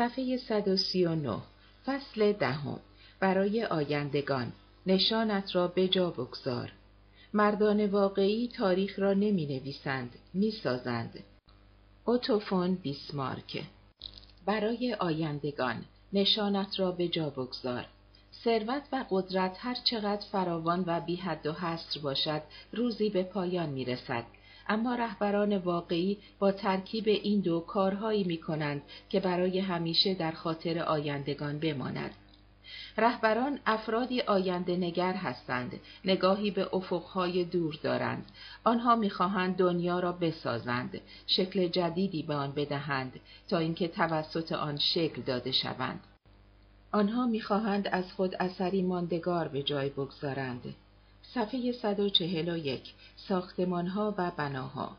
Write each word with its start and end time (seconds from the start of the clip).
صفحه 0.00 0.36
139 0.36 1.38
فصل 1.86 2.32
دهم. 2.32 2.80
برای 3.20 3.64
آیندگان 3.64 4.52
نشانت 4.86 5.56
را 5.56 5.68
به 5.68 5.88
جا 5.88 6.10
بگذار. 6.10 6.72
مردان 7.34 7.86
واقعی 7.86 8.48
تاریخ 8.48 8.98
را 8.98 9.12
نمی 9.12 9.46
نویسند 9.46 10.14
می 10.34 10.50
سازند 10.50 11.24
اوتوفون 12.04 12.74
بیسمارک. 12.74 13.64
برای 14.46 14.94
آیندگان 14.94 15.84
نشانت 16.12 16.80
را 16.80 16.90
به 16.90 17.08
جا 17.08 17.30
بگذار. 17.30 17.86
ثروت 18.44 18.82
و 18.92 19.04
قدرت 19.10 19.56
هر 19.58 19.74
چقدر 19.84 20.26
فراوان 20.32 20.84
و 20.86 21.00
بی 21.00 21.16
حد 21.16 21.46
و 21.46 21.52
حصر 21.52 22.00
باشد 22.00 22.42
روزی 22.72 23.10
به 23.10 23.22
پایان 23.22 23.68
می 23.68 23.84
رسد 23.84 24.24
اما 24.68 24.94
رهبران 24.94 25.56
واقعی 25.56 26.18
با 26.38 26.52
ترکیب 26.52 27.08
این 27.08 27.40
دو 27.40 27.60
کارهایی 27.60 28.24
می 28.24 28.36
کنند 28.36 28.82
که 29.08 29.20
برای 29.20 29.58
همیشه 29.58 30.14
در 30.14 30.32
خاطر 30.32 30.78
آیندگان 30.78 31.58
بماند. 31.58 32.10
رهبران 32.96 33.58
افرادی 33.66 34.20
آینده 34.20 34.76
نگر 34.76 35.12
هستند، 35.12 35.80
نگاهی 36.04 36.50
به 36.50 36.74
افقهای 36.74 37.44
دور 37.44 37.78
دارند. 37.82 38.26
آنها 38.64 38.96
می‌خواهند 38.96 39.56
دنیا 39.56 40.00
را 40.00 40.12
بسازند، 40.12 41.00
شکل 41.26 41.68
جدیدی 41.68 42.22
به 42.22 42.34
آن 42.34 42.52
بدهند 42.52 43.20
تا 43.48 43.58
اینکه 43.58 43.88
توسط 43.88 44.52
آن 44.52 44.78
شکل 44.78 45.22
داده 45.22 45.52
شوند. 45.52 46.00
آنها 46.92 47.26
می‌خواهند 47.26 47.88
از 47.92 48.12
خود 48.12 48.34
اثری 48.34 48.82
ماندگار 48.82 49.48
به 49.48 49.62
جای 49.62 49.88
بگذارند. 49.88 50.74
صفحه 51.34 51.72
141 51.72 52.92
ساختمانها 53.16 54.14
و 54.18 54.30
بناها 54.36 54.96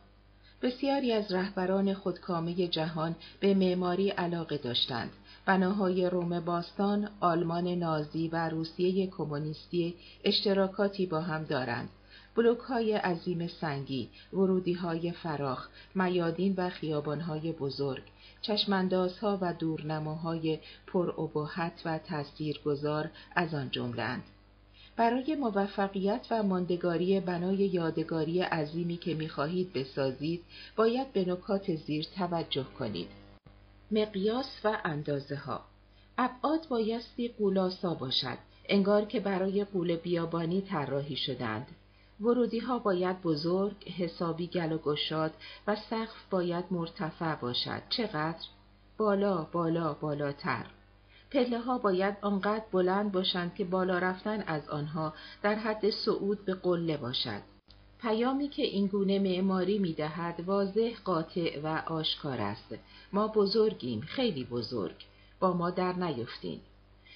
بسیاری 0.61 1.13
از 1.13 1.31
رهبران 1.31 1.93
خودکامه 1.93 2.67
جهان 2.67 3.15
به 3.39 3.53
معماری 3.53 4.09
علاقه 4.09 4.57
داشتند. 4.57 5.11
بناهای 5.45 6.09
روم 6.09 6.39
باستان، 6.39 7.09
آلمان 7.19 7.67
نازی 7.67 8.27
و 8.27 8.49
روسیه 8.49 9.07
کمونیستی 9.07 9.95
اشتراکاتی 10.23 11.05
با 11.05 11.21
هم 11.21 11.43
دارند. 11.43 11.89
بلوک 12.35 12.59
های 12.59 12.93
عظیم 12.93 13.47
سنگی، 13.47 14.09
ورودی 14.33 14.73
های 14.73 15.11
فراخ، 15.11 15.67
میادین 15.95 16.53
و 16.57 16.69
خیابان 16.69 17.21
های 17.21 17.51
بزرگ، 17.51 18.03
چشماندازها 18.41 19.37
و 19.41 19.53
دورنماهای 19.53 20.59
پر 20.87 21.13
و 21.85 21.97
تاثیرگذار 21.97 23.09
از 23.35 23.53
آن 23.53 23.71
جملهاند. 23.71 24.23
برای 24.95 25.35
موفقیت 25.35 26.27
و 26.31 26.43
ماندگاری 26.43 27.19
بنای 27.19 27.57
یادگاری 27.57 28.41
عظیمی 28.41 28.97
که 28.97 29.13
می‌خواهید 29.13 29.73
بسازید 29.73 30.43
باید 30.75 31.13
به 31.13 31.25
نکات 31.25 31.75
زیر 31.75 32.05
توجه 32.15 32.65
کنید. 32.79 33.07
مقیاس 33.91 34.61
و 34.63 34.77
اندازه 34.85 35.35
ها 35.35 35.61
ابعاد 36.17 36.67
بایستی 36.69 37.27
قولاسا 37.27 37.93
باشد 37.93 38.37
انگار 38.65 39.05
که 39.05 39.19
برای 39.19 39.63
قول 39.63 39.95
بیابانی 39.95 40.61
طراحی 40.61 41.15
شدند 41.15 41.67
ورودی 42.21 42.59
ها 42.59 42.79
باید 42.79 43.21
بزرگ، 43.21 43.89
حسابی 43.89 44.47
گل 44.47 44.71
و 44.71 44.77
گشاد 44.77 45.33
و 45.67 45.75
سقف 45.75 46.29
باید 46.29 46.65
مرتفع 46.71 47.35
باشد. 47.35 47.81
چقدر؟ 47.89 48.45
بالا، 48.97 49.47
بالا، 49.51 49.93
بالاتر. 49.93 50.65
پله 51.31 51.59
ها 51.59 51.77
باید 51.77 52.17
آنقدر 52.21 52.63
بلند 52.71 53.11
باشند 53.11 53.55
که 53.55 53.65
بالا 53.65 53.97
رفتن 53.99 54.41
از 54.41 54.69
آنها 54.69 55.13
در 55.41 55.55
حد 55.55 55.89
صعود 55.89 56.45
به 56.45 56.53
قله 56.53 56.97
باشد. 56.97 57.41
پیامی 58.01 58.49
که 58.49 58.63
این 58.63 58.87
گونه 58.87 59.19
معماری 59.19 59.79
می 59.79 59.93
دهد 59.93 60.43
واضح 60.45 60.93
قاطع 61.05 61.59
و 61.63 61.81
آشکار 61.87 62.41
است. 62.41 62.75
ما 63.13 63.27
بزرگیم، 63.27 64.01
خیلی 64.01 64.43
بزرگ. 64.43 64.95
با 65.39 65.53
ما 65.53 65.69
در 65.69 65.93
نیفتین. 65.93 66.59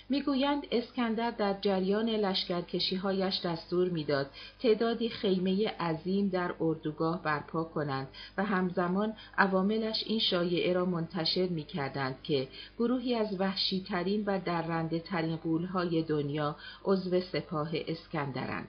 می‌گویند 0.09 0.63
اسکندر 0.71 1.31
در 1.31 1.53
جریان 1.61 2.09
لشکرکشیهایش 2.09 3.41
دستور 3.45 3.89
می‌داد 3.89 4.29
تعدادی 4.59 5.09
خیمه 5.09 5.67
عظیم 5.67 6.29
در 6.29 6.55
اردوگاه 6.59 7.23
برپا 7.23 7.63
کنند 7.63 8.07
و 8.37 8.43
همزمان 8.43 9.13
عواملش 9.37 10.03
این 10.05 10.19
شایعه 10.19 10.73
را 10.73 10.85
منتشر 10.85 11.47
می‌کردند 11.47 12.15
که 12.23 12.47
گروهی 12.77 13.15
از 13.15 13.39
وحشیترین 13.39 14.23
و 14.25 14.39
درنده 14.45 14.99
ترین 14.99 15.35
قولهای 15.35 16.03
دنیا 16.03 16.55
عضو 16.83 17.21
سپاه 17.21 17.69
اسکندرند. 17.87 18.67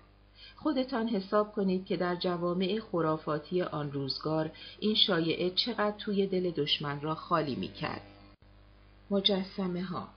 خودتان 0.57 1.09
حساب 1.09 1.53
کنید 1.53 1.87
که 1.87 1.97
در 1.97 2.17
جوامع 2.17 2.81
خرافاتی 2.93 3.63
آن 3.63 3.93
روزگار 3.93 4.51
این 4.81 4.95
شایعه 4.95 5.51
چقدر 5.51 5.97
توی 5.99 6.27
دل 6.27 6.51
دشمن 6.51 7.01
را 7.01 7.15
خالی 7.15 7.55
می‌کرد. 7.55 8.03
مجسمه 9.11 9.83
ها 9.83 10.16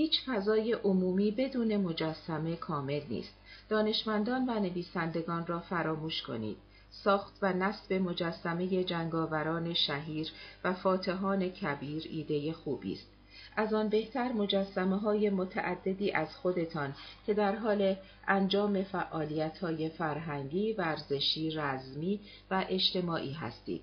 هیچ 0.00 0.20
فضای 0.26 0.72
عمومی 0.72 1.30
بدون 1.30 1.76
مجسمه 1.76 2.56
کامل 2.56 3.00
نیست. 3.08 3.34
دانشمندان 3.68 4.50
و 4.50 4.60
نویسندگان 4.60 5.46
را 5.46 5.60
فراموش 5.60 6.22
کنید. 6.22 6.56
ساخت 6.90 7.38
و 7.42 7.52
نصب 7.52 7.92
مجسمه 7.92 8.84
جنگاوران 8.84 9.74
شهیر 9.74 10.28
و 10.64 10.72
فاتحان 10.72 11.48
کبیر 11.48 12.02
ایده 12.10 12.52
خوبی 12.52 12.92
است. 12.92 13.06
از 13.56 13.74
آن 13.74 13.88
بهتر 13.88 14.32
مجسمه 14.32 14.98
های 14.98 15.30
متعددی 15.30 16.12
از 16.12 16.36
خودتان 16.36 16.94
که 17.26 17.34
در 17.34 17.56
حال 17.56 17.96
انجام 18.28 18.82
فعالیت 18.82 19.58
های 19.58 19.88
فرهنگی، 19.88 20.72
ورزشی، 20.72 21.50
رزمی 21.50 22.20
و 22.50 22.64
اجتماعی 22.68 23.32
هستید. 23.32 23.82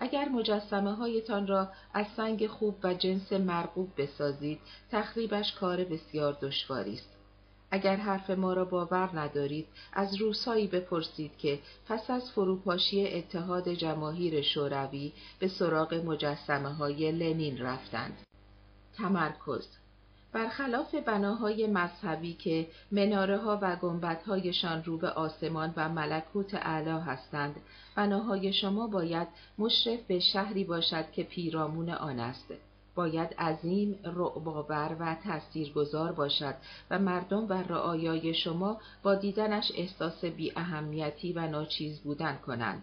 اگر 0.00 0.28
مجسمه 0.28 0.94
هایتان 0.94 1.46
را 1.46 1.68
از 1.94 2.06
سنگ 2.16 2.46
خوب 2.46 2.76
و 2.82 2.94
جنس 2.94 3.32
مرغوب 3.32 3.90
بسازید، 3.96 4.60
تخریبش 4.90 5.52
کار 5.52 5.84
بسیار 5.84 6.38
دشواری 6.42 6.94
است. 6.94 7.18
اگر 7.70 7.96
حرف 7.96 8.30
ما 8.30 8.52
را 8.52 8.64
باور 8.64 9.10
ندارید، 9.20 9.66
از 9.92 10.14
روسایی 10.14 10.66
بپرسید 10.66 11.38
که 11.38 11.58
پس 11.86 12.10
از 12.10 12.30
فروپاشی 12.30 13.06
اتحاد 13.06 13.68
جماهیر 13.68 14.42
شوروی 14.42 15.12
به 15.38 15.48
سراغ 15.48 15.94
مجسمه 15.94 16.74
های 16.74 17.12
لنین 17.12 17.58
رفتند. 17.58 18.22
تمرکز 18.96 19.77
برخلاف 20.32 20.94
بناهای 20.94 21.66
مذهبی 21.66 22.34
که 22.34 22.66
مناره 22.92 23.38
ها 23.38 23.58
و 23.62 23.76
هایشان 24.26 24.84
رو 24.84 24.98
به 24.98 25.10
آسمان 25.10 25.72
و 25.76 25.88
ملکوت 25.88 26.54
اعلی 26.54 26.90
هستند، 26.90 27.56
بناهای 27.96 28.52
شما 28.52 28.86
باید 28.86 29.28
مشرف 29.58 30.00
به 30.00 30.20
شهری 30.20 30.64
باشد 30.64 31.10
که 31.10 31.22
پیرامون 31.22 31.90
آن 31.90 32.20
است. 32.20 32.52
باید 32.94 33.34
عظیم، 33.34 33.98
رعباور 34.04 34.96
و 35.00 35.16
تاثیرگذار 35.24 36.12
باشد 36.12 36.54
و 36.90 36.98
مردم 36.98 37.48
و 37.48 37.52
رعایای 37.52 38.34
شما 38.34 38.80
با 39.02 39.14
دیدنش 39.14 39.72
احساس 39.76 40.24
بی 40.24 40.52
اهمیتی 40.56 41.32
و 41.32 41.46
ناچیز 41.46 42.00
بودن 42.00 42.38
کنند. 42.46 42.82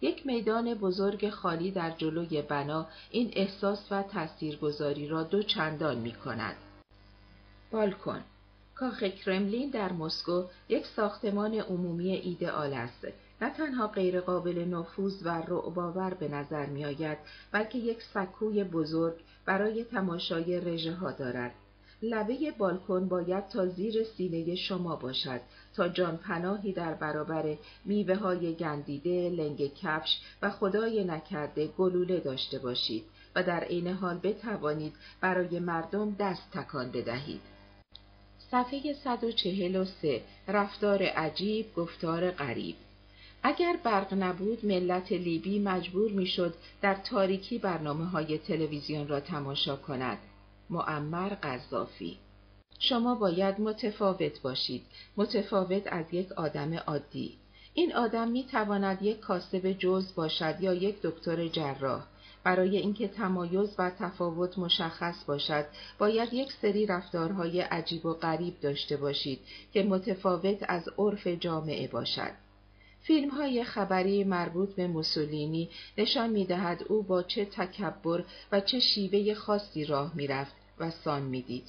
یک 0.00 0.26
میدان 0.26 0.74
بزرگ 0.74 1.30
خالی 1.30 1.70
در 1.70 1.90
جلوی 1.90 2.42
بنا 2.42 2.86
این 3.10 3.30
احساس 3.32 3.86
و 3.90 4.02
تاثیرگذاری 4.02 5.08
را 5.08 5.22
دو 5.22 5.42
چندان 5.42 5.98
می 5.98 6.12
کند. 6.12 6.56
بالکن 7.70 8.20
کاخ 8.74 9.02
کرملین 9.02 9.70
در 9.70 9.92
مسکو 9.92 10.44
یک 10.68 10.86
ساختمان 10.86 11.54
عمومی 11.54 12.10
ایدئال 12.10 12.72
است. 12.72 13.06
نه 13.42 13.50
تنها 13.50 13.86
غیرقابل 13.86 14.64
نفوذ 14.64 15.22
و 15.22 15.28
رعباور 15.28 16.14
به 16.14 16.28
نظر 16.28 16.66
می 16.66 16.84
آید 16.84 17.18
بلکه 17.52 17.78
یک 17.78 18.02
سکوی 18.02 18.64
بزرگ 18.64 19.14
برای 19.46 19.84
تماشای 19.84 20.60
رژه 20.60 20.94
ها 20.94 21.12
دارد. 21.12 21.54
لبه 22.02 22.50
بالکن 22.58 23.08
باید 23.08 23.48
تا 23.48 23.66
زیر 23.66 24.04
سینه 24.04 24.54
شما 24.54 24.96
باشد 24.96 25.40
تا 25.74 25.88
جان 25.88 26.16
پناهی 26.16 26.72
در 26.72 26.94
برابر 26.94 27.56
میوه 27.84 28.14
های 28.14 28.54
گندیده، 28.54 29.30
لنگ 29.30 29.74
کفش 29.74 30.20
و 30.42 30.50
خدای 30.50 31.04
نکرده 31.04 31.66
گلوله 31.66 32.20
داشته 32.20 32.58
باشید 32.58 33.04
و 33.34 33.42
در 33.42 33.60
عین 33.60 33.88
حال 33.88 34.18
بتوانید 34.22 34.94
برای 35.20 35.58
مردم 35.58 36.16
دست 36.18 36.50
تکان 36.52 36.90
بدهید. 36.90 37.55
صفحه 38.56 38.92
143 38.92 40.22
رفتار 40.48 41.02
عجیب 41.02 41.74
گفتار 41.74 42.30
غریب. 42.30 42.76
اگر 43.42 43.76
برق 43.84 44.14
نبود 44.14 44.66
ملت 44.66 45.12
لیبی 45.12 45.58
مجبور 45.58 46.10
می‌شد 46.10 46.54
در 46.82 46.94
تاریکی 46.94 47.58
برنامه 47.58 48.04
های 48.04 48.38
تلویزیون 48.38 49.08
را 49.08 49.20
تماشا 49.20 49.76
کند. 49.76 50.18
معمر 50.70 51.28
قذافی. 51.28 52.18
شما 52.78 53.14
باید 53.14 53.60
متفاوت 53.60 54.42
باشید. 54.42 54.82
متفاوت 55.16 55.82
از 55.86 56.04
یک 56.12 56.32
آدم 56.32 56.74
عادی. 56.74 57.34
این 57.74 57.94
آدم 57.94 58.28
می 58.28 58.44
تواند 58.44 59.02
یک 59.02 59.20
کاسب 59.20 59.72
جز 59.78 60.14
باشد 60.14 60.56
یا 60.60 60.74
یک 60.74 61.02
دکتر 61.02 61.48
جراح. 61.48 62.04
برای 62.46 62.76
اینکه 62.76 63.08
تمایز 63.08 63.74
و 63.78 63.90
تفاوت 63.90 64.58
مشخص 64.58 65.24
باشد 65.24 65.66
باید 65.98 66.34
یک 66.34 66.52
سری 66.52 66.86
رفتارهای 66.86 67.60
عجیب 67.60 68.06
و 68.06 68.12
غریب 68.12 68.60
داشته 68.60 68.96
باشید 68.96 69.40
که 69.72 69.82
متفاوت 69.82 70.64
از 70.68 70.88
عرف 70.98 71.26
جامعه 71.26 71.88
باشد 71.88 72.30
فیلم 73.00 73.30
های 73.30 73.64
خبری 73.64 74.24
مربوط 74.24 74.74
به 74.74 74.86
موسولینی 74.86 75.68
نشان 75.98 76.30
می 76.30 76.44
دهد 76.44 76.82
او 76.88 77.02
با 77.02 77.22
چه 77.22 77.44
تکبر 77.44 78.24
و 78.52 78.60
چه 78.60 78.80
شیوه 78.80 79.34
خاصی 79.34 79.84
راه 79.84 80.12
می 80.14 80.26
رفت 80.26 80.54
و 80.78 80.90
سان 80.90 81.22
می 81.22 81.42
دید. 81.42 81.66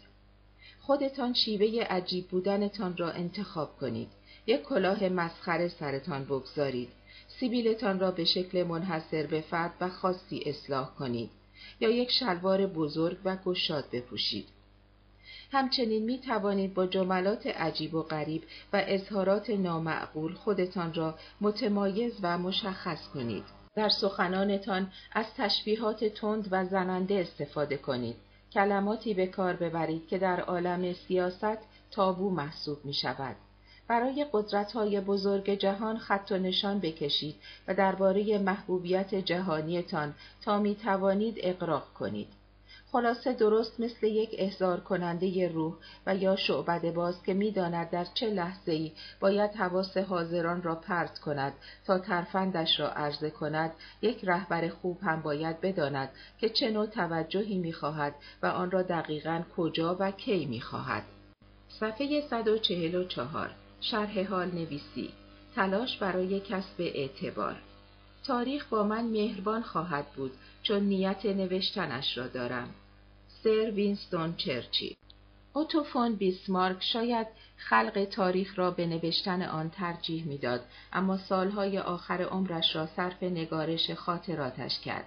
خودتان 0.80 1.34
شیوه 1.34 1.84
عجیب 1.84 2.28
بودنتان 2.28 2.98
را 2.98 3.12
انتخاب 3.12 3.78
کنید. 3.78 4.10
یک 4.48 4.64
کلاه 4.64 5.10
مسخره 5.10 5.68
سرتان 5.68 6.24
بگذارید. 6.26 6.90
سیبیلتان 7.40 8.00
را 8.00 8.12
به 8.12 8.26
شکل 8.26 8.64
منحصر 8.64 9.26
به 9.26 9.42
فرد 9.42 9.74
و 9.82 9.90
خاصی 9.90 10.44
اصلاح 10.46 10.96
کنید. 10.96 11.30
یا 11.80 11.90
یک 11.90 12.12
شلوار 12.12 12.68
بزرگ 12.68 13.18
و 13.26 13.36
گشاد 13.36 13.86
بپوشید. 13.92 14.48
همچنین 15.52 16.04
می 16.04 16.20
توانید 16.20 16.74
با 16.74 16.88
جملات 16.88 17.48
عجیب 17.48 17.94
و 17.94 18.02
غریب 18.02 18.44
و 18.74 18.84
اظهارات 18.88 19.50
نامعقول 19.50 20.34
خودتان 20.34 20.94
را 20.94 21.16
متمایز 21.42 22.14
و 22.22 22.38
مشخص 22.38 23.08
کنید. 23.08 23.44
در 23.76 23.90
سخنانتان 23.90 24.92
از 25.12 25.26
تشبیهات 25.38 26.04
تند 26.04 26.48
و 26.52 26.66
زننده 26.66 27.16
استفاده 27.16 27.78
کنید. 27.78 28.16
کلماتی 28.54 29.14
به 29.14 29.28
کار 29.28 29.54
ببرید 29.54 30.08
که 30.08 30.18
در 30.18 30.40
عالم 30.40 30.94
سیاست 30.94 31.58
تابو 31.92 32.30
محسوب 32.30 32.86
می 32.86 32.94
شود. 32.94 33.36
برای 33.88 34.26
های 34.74 35.02
بزرگ 35.02 35.50
جهان 35.50 35.98
خط 35.98 36.32
و 36.32 36.38
نشان 36.38 36.80
بکشید 36.80 37.36
و 37.68 37.74
درباره 37.74 38.38
محبوبیت 38.38 39.16
جهانیتان 39.16 40.16
تا 40.42 40.60
می 40.60 40.76
توانید 40.76 41.36
اقراق 41.38 41.94
کنید. 41.94 42.28
خلاصه 42.92 43.34
درست 43.34 43.80
مثل 43.80 44.08
یک 44.08 44.30
احضار 44.38 44.80
کننده 44.80 45.48
روح 45.48 45.76
و 46.06 46.16
یا 46.16 46.36
شعبد 46.36 46.94
باز 46.94 47.24
که 47.24 47.34
می‌داند 47.34 47.90
در 47.90 48.06
چه 48.14 48.30
لحظه 48.30 48.72
ای 48.72 48.92
باید 49.20 49.52
حواس 49.52 49.98
حاضران 49.98 50.64
را 50.64 50.76
پرت 50.76 51.20
کند 51.20 51.54
تا 51.86 52.00
ترفندش 52.00 52.80
را 52.80 52.90
عرضه 52.90 53.30
کند 53.30 53.72
یک 54.02 54.20
رهبر 54.24 54.70
خوب 54.70 55.00
هم 55.02 55.22
باید 55.22 55.62
بداند 55.62 56.10
که 56.40 56.50
چه 56.50 56.72
نوع 56.72 56.86
توجهی 56.86 57.58
می‌خواهد 57.58 58.16
و 58.44 58.46
آن 58.46 58.72
را 58.72 58.82
دقیقا 58.82 59.44
کجا 59.58 59.98
و 60.00 60.12
کی 60.12 60.46
می‌خواهد 60.46 61.04
صفحه 61.80 62.22
144 62.30 63.67
شرح 63.82 64.24
حال 64.24 64.48
نویسی 64.48 65.10
تلاش 65.56 65.98
برای 65.98 66.40
کسب 66.40 66.80
اعتبار 66.80 67.56
تاریخ 68.24 68.66
با 68.70 68.84
من 68.84 69.06
مهربان 69.06 69.62
خواهد 69.62 70.06
بود 70.16 70.32
چون 70.64 70.84
نیت 70.84 71.26
نوشتنش 71.26 72.18
را 72.18 72.28
دارم. 72.28 72.70
سر 73.44 73.72
وینستون 73.72 74.36
چرچی 74.36 74.98
اوتوفون 75.54 76.16
بیسمارک 76.16 76.84
شاید 76.84 77.28
خلق 77.58 78.08
تاریخ 78.12 78.60
را 78.60 78.72
به 78.72 78.86
نوشتن 78.86 79.42
آن 79.42 79.70
ترجیح 79.70 80.26
می‌داد 80.26 80.62
اما 80.94 81.18
سالهای 81.18 81.80
آخر 81.80 82.22
عمرش 82.22 82.76
را 82.76 82.86
صرف 82.86 83.24
نگارش 83.24 83.92
خاطراتش 83.92 84.80
کرد. 84.80 85.06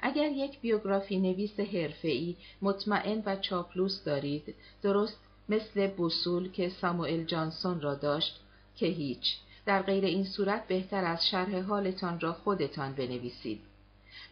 اگر 0.00 0.30
یک 0.30 0.60
بیوگرافی 0.60 1.18
نویس 1.18 1.60
حرفه‌ای 1.60 2.36
مطمئن 2.62 3.22
و 3.26 3.36
چاپلوس 3.36 4.04
دارید 4.04 4.54
درست 4.82 5.27
مثل 5.48 5.86
بوسول 5.86 6.50
که 6.50 6.68
ساموئل 6.68 7.24
جانسون 7.24 7.80
را 7.80 7.94
داشت 7.94 8.40
که 8.76 8.86
هیچ 8.86 9.36
در 9.66 9.82
غیر 9.82 10.04
این 10.04 10.24
صورت 10.24 10.66
بهتر 10.68 11.04
از 11.04 11.28
شرح 11.28 11.60
حالتان 11.60 12.20
را 12.20 12.32
خودتان 12.32 12.92
بنویسید. 12.92 13.60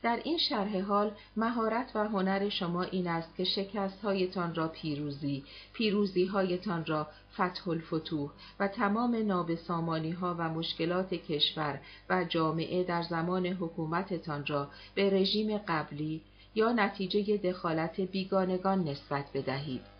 در 0.02 0.20
این 0.24 0.38
شرح 0.38 0.80
حال 0.80 1.10
مهارت 1.36 1.90
و 1.94 2.08
هنر 2.08 2.48
شما 2.48 2.82
این 2.82 3.08
است 3.08 3.36
که 3.36 3.44
شکست 3.44 4.00
هایتان 4.00 4.54
را 4.54 4.68
پیروزی، 4.68 5.44
پیروزی 5.72 6.24
هایتان 6.24 6.84
را 6.84 7.06
فتح 7.34 7.68
الفتوح 7.68 8.30
و 8.60 8.68
تمام 8.68 9.26
نابسامانی 9.26 10.10
ها 10.10 10.36
و 10.38 10.48
مشکلات 10.48 11.14
کشور 11.14 11.80
و 12.10 12.24
جامعه 12.24 12.84
در 12.84 13.02
زمان 13.02 13.46
حکومتتان 13.46 14.46
را 14.46 14.68
به 14.94 15.10
رژیم 15.10 15.58
قبلی 15.58 16.20
یا 16.54 16.72
نتیجه 16.72 17.36
دخالت 17.36 18.00
بیگانگان 18.00 18.84
نسبت 18.88 19.24
بدهید. 19.34 19.95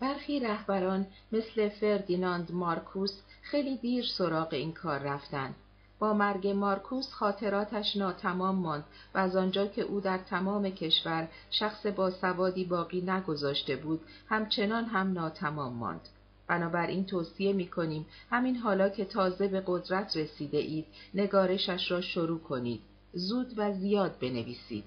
برخی 0.00 0.40
رهبران 0.40 1.06
مثل 1.32 1.68
فردیناند 1.68 2.52
مارکوس 2.52 3.20
خیلی 3.42 3.76
دیر 3.76 4.04
سراغ 4.18 4.48
این 4.52 4.72
کار 4.72 4.98
رفتند. 4.98 5.54
با 5.98 6.12
مرگ 6.12 6.48
مارکوس 6.48 7.12
خاطراتش 7.12 7.96
ناتمام 7.96 8.54
ماند 8.54 8.84
و 9.14 9.18
از 9.18 9.36
آنجا 9.36 9.66
که 9.66 9.82
او 9.82 10.00
در 10.00 10.18
تمام 10.18 10.70
کشور 10.70 11.28
شخص 11.50 11.86
با 11.86 12.10
سوادی 12.10 12.64
باقی 12.64 13.00
نگذاشته 13.00 13.76
بود 13.76 14.00
همچنان 14.28 14.84
هم 14.84 15.12
ناتمام 15.12 15.72
ماند. 15.72 16.08
بنابراین 16.46 17.06
توصیه 17.06 17.52
می 17.52 17.66
کنیم 17.66 18.06
همین 18.30 18.56
حالا 18.56 18.88
که 18.88 19.04
تازه 19.04 19.48
به 19.48 19.62
قدرت 19.66 20.16
رسیده 20.16 20.58
اید 20.58 20.86
نگارشش 21.14 21.90
را 21.90 22.00
شروع 22.00 22.38
کنید. 22.38 22.80
زود 23.12 23.54
و 23.56 23.72
زیاد 23.72 24.18
بنویسید. 24.18 24.84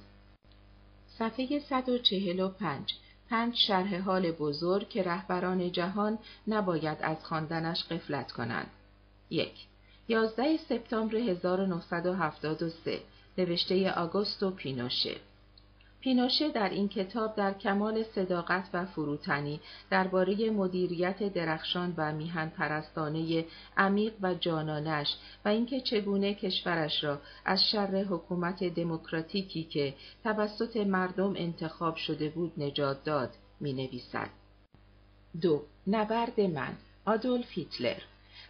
صفحه 1.08 1.60
145 1.60 2.94
پنج 3.30 3.56
شرح 3.56 3.98
حال 3.98 4.32
بزرگ 4.32 4.90
که 4.90 5.04
رهبران 5.04 5.72
جهان 5.72 6.18
نباید 6.48 6.98
از 7.02 7.26
خواندنش 7.26 7.84
قفلت 7.84 8.32
کنند. 8.32 8.70
یک 9.30 9.54
11 10.08 10.58
سپتامبر 10.58 11.16
1973 11.16 13.00
نوشته 13.38 13.92
آگوستو 13.92 14.52
پینوشه 14.52 15.16
پینوشه 16.02 16.50
در 16.50 16.70
این 16.70 16.90
کتاب 16.90 17.36
در 17.36 17.54
کمال 17.54 18.04
صداقت 18.04 18.70
و 18.74 18.86
فروتنی 18.86 19.60
درباره 19.90 20.50
مدیریت 20.50 21.34
درخشان 21.34 21.94
و 21.98 22.14
میهن 22.14 22.50
پرستانه 22.50 23.46
عمیق 23.78 24.14
و 24.22 24.34
جانانش 24.34 25.16
و 25.46 25.50
اینکه 25.50 25.82
چگونه 25.82 26.34
کشورش 26.34 27.04
را 27.04 27.22
از 27.46 27.64
شر 27.72 28.04
حکومت 28.04 28.64
دموکراتیکی 28.64 29.64
که 29.64 29.94
توسط 30.24 30.78
مردم 30.78 31.34
انتخاب 31.36 31.96
شده 31.96 32.30
بود 32.30 32.54
نجات 32.58 33.04
داد 33.04 33.30
می 33.60 33.74
نویسد. 33.74 34.30
دو 35.42 35.62
نبرد 35.88 36.42
من 36.42 36.78
آدولف 37.06 37.52
هیتلر 37.52 38.02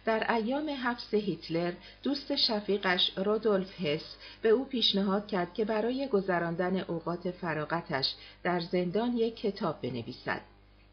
در 0.04 0.32
ایام 0.34 0.70
حبس 0.70 1.14
هیتلر 1.14 1.72
دوست 2.02 2.36
شفیقش 2.36 3.10
رودولف 3.16 3.80
هس 3.80 4.16
به 4.42 4.48
او 4.48 4.64
پیشنهاد 4.64 5.26
کرد 5.26 5.54
که 5.54 5.64
برای 5.64 6.08
گذراندن 6.08 6.80
اوقات 6.80 7.30
فراغتش 7.30 8.14
در 8.42 8.60
زندان 8.60 9.16
یک 9.16 9.36
کتاب 9.36 9.80
بنویسد. 9.80 10.40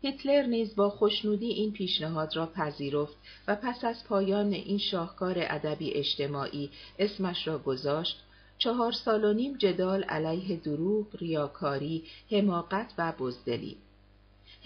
هیتلر 0.01 0.45
نیز 0.45 0.75
با 0.75 0.89
خوشنودی 0.89 1.47
این 1.47 1.73
پیشنهاد 1.73 2.35
را 2.35 2.45
پذیرفت 2.45 3.17
و 3.47 3.55
پس 3.55 3.83
از 3.83 4.03
پایان 4.03 4.53
این 4.53 4.77
شاهکار 4.77 5.35
ادبی 5.37 5.93
اجتماعی 5.93 6.69
اسمش 6.99 7.47
را 7.47 7.57
گذاشت 7.57 8.23
چهار 8.57 8.91
سال 8.91 9.23
و 9.23 9.33
نیم 9.33 9.57
جدال 9.57 10.03
علیه 10.03 10.57
دروغ، 10.57 11.07
ریاکاری، 11.15 12.03
حماقت 12.31 12.93
و 12.97 13.13
بزدلی 13.19 13.77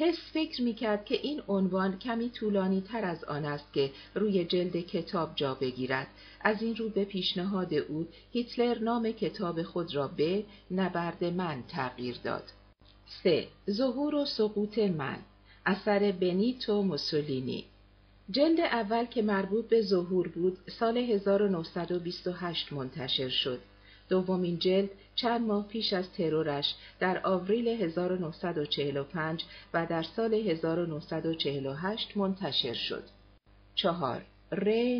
حس 0.02 0.18
فکر 0.34 0.62
می‌کرد 0.62 1.06
که 1.06 1.16
این 1.16 1.42
عنوان 1.48 2.00
کمی 2.00 2.30
طولانی 2.30 2.82
تر 2.82 3.06
از 3.06 3.24
آن 3.24 3.46
است 3.46 3.74
که 3.74 3.92
روی 4.16 4.46
جلد 4.46 4.78
کتاب 4.78 5.32
جا 5.36 5.54
بگیرد. 5.56 6.08
از 6.42 6.62
این 6.62 6.76
رو 6.76 6.90
به 6.90 7.06
پیشنهاد 7.06 7.74
او 7.74 8.08
هیتلر 8.32 8.80
نام 8.80 9.12
کتاب 9.12 9.64
خود 9.64 9.96
را 9.96 10.08
به 10.08 10.44
نبرد 10.72 11.24
من 11.24 11.64
تغییر 11.68 12.16
داد. 12.24 12.44
3. 13.24 13.48
ظهور 13.70 14.16
و 14.16 14.26
سقوط 14.26 14.80
من 14.80 15.18
اثر 15.66 16.12
بنیتو 16.12 16.82
موسولینی 16.82 17.66
جلد 18.32 18.60
اول 18.60 19.06
که 19.06 19.22
مربوط 19.22 19.68
به 19.68 19.82
ظهور 19.82 20.28
بود 20.28 20.58
سال 20.80 20.98
1928 20.98 22.74
منتشر 22.74 23.30
شد. 23.30 23.60
دومین 24.12 24.60
جلد 24.60 24.90
چند 25.16 25.48
ماه 25.48 25.68
پیش 25.68 25.94
از 25.94 26.12
ترورش 26.12 26.76
در 27.00 27.28
آوریل 27.28 27.68
1945 27.68 29.44
و 29.74 29.86
در 29.86 30.04
سال 30.04 30.34
1948 30.34 32.18
منتشر 32.18 32.74
شد. 32.74 33.04
چهار 33.76 34.22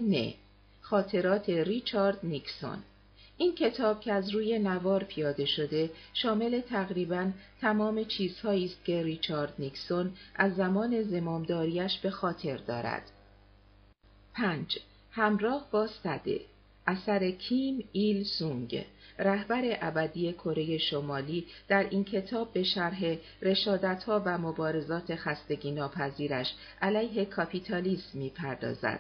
نه 0.02 0.34
خاطرات 0.82 1.50
ریچارد 1.50 2.20
نیکسون 2.24 2.78
این 3.38 3.56
کتاب 3.56 4.00
که 4.00 4.14
از 4.14 4.30
روی 4.30 4.60
نوار 4.60 5.04
پیاده 5.04 5.46
شده 5.46 5.90
شامل 6.14 6.62
تقریبا 6.62 7.32
تمام 7.62 8.04
چیزهایی 8.04 8.66
است 8.66 8.86
که 8.86 9.04
ریچارد 9.04 9.54
نیکسون 9.60 10.14
از 10.36 10.56
زمان 10.56 11.04
زمامداریش 11.04 12.00
به 12.00 12.10
خاطر 12.10 12.58
دارد. 12.58 13.12
5. 14.34 14.80
همراه 15.12 15.68
با 15.72 15.88
صده 15.88 16.42
اثر 16.92 17.32
کیم 17.32 17.84
ایل 17.92 18.24
سونگ 18.24 18.86
رهبر 19.20 19.78
ابدی 19.82 20.34
کره 20.34 20.78
شمالی 20.78 21.46
در 21.68 21.88
این 21.90 22.04
کتاب 22.04 22.54
به 22.54 22.64
شرح 22.64 23.16
رشادتها 23.42 24.22
و 24.26 24.38
مبارزات 24.38 25.16
خستگی 25.16 25.72
ناپذیرش 25.72 26.54
علیه 26.82 27.26
کاپیتالیسم 27.26 28.20
می‌پردازد. 28.20 29.00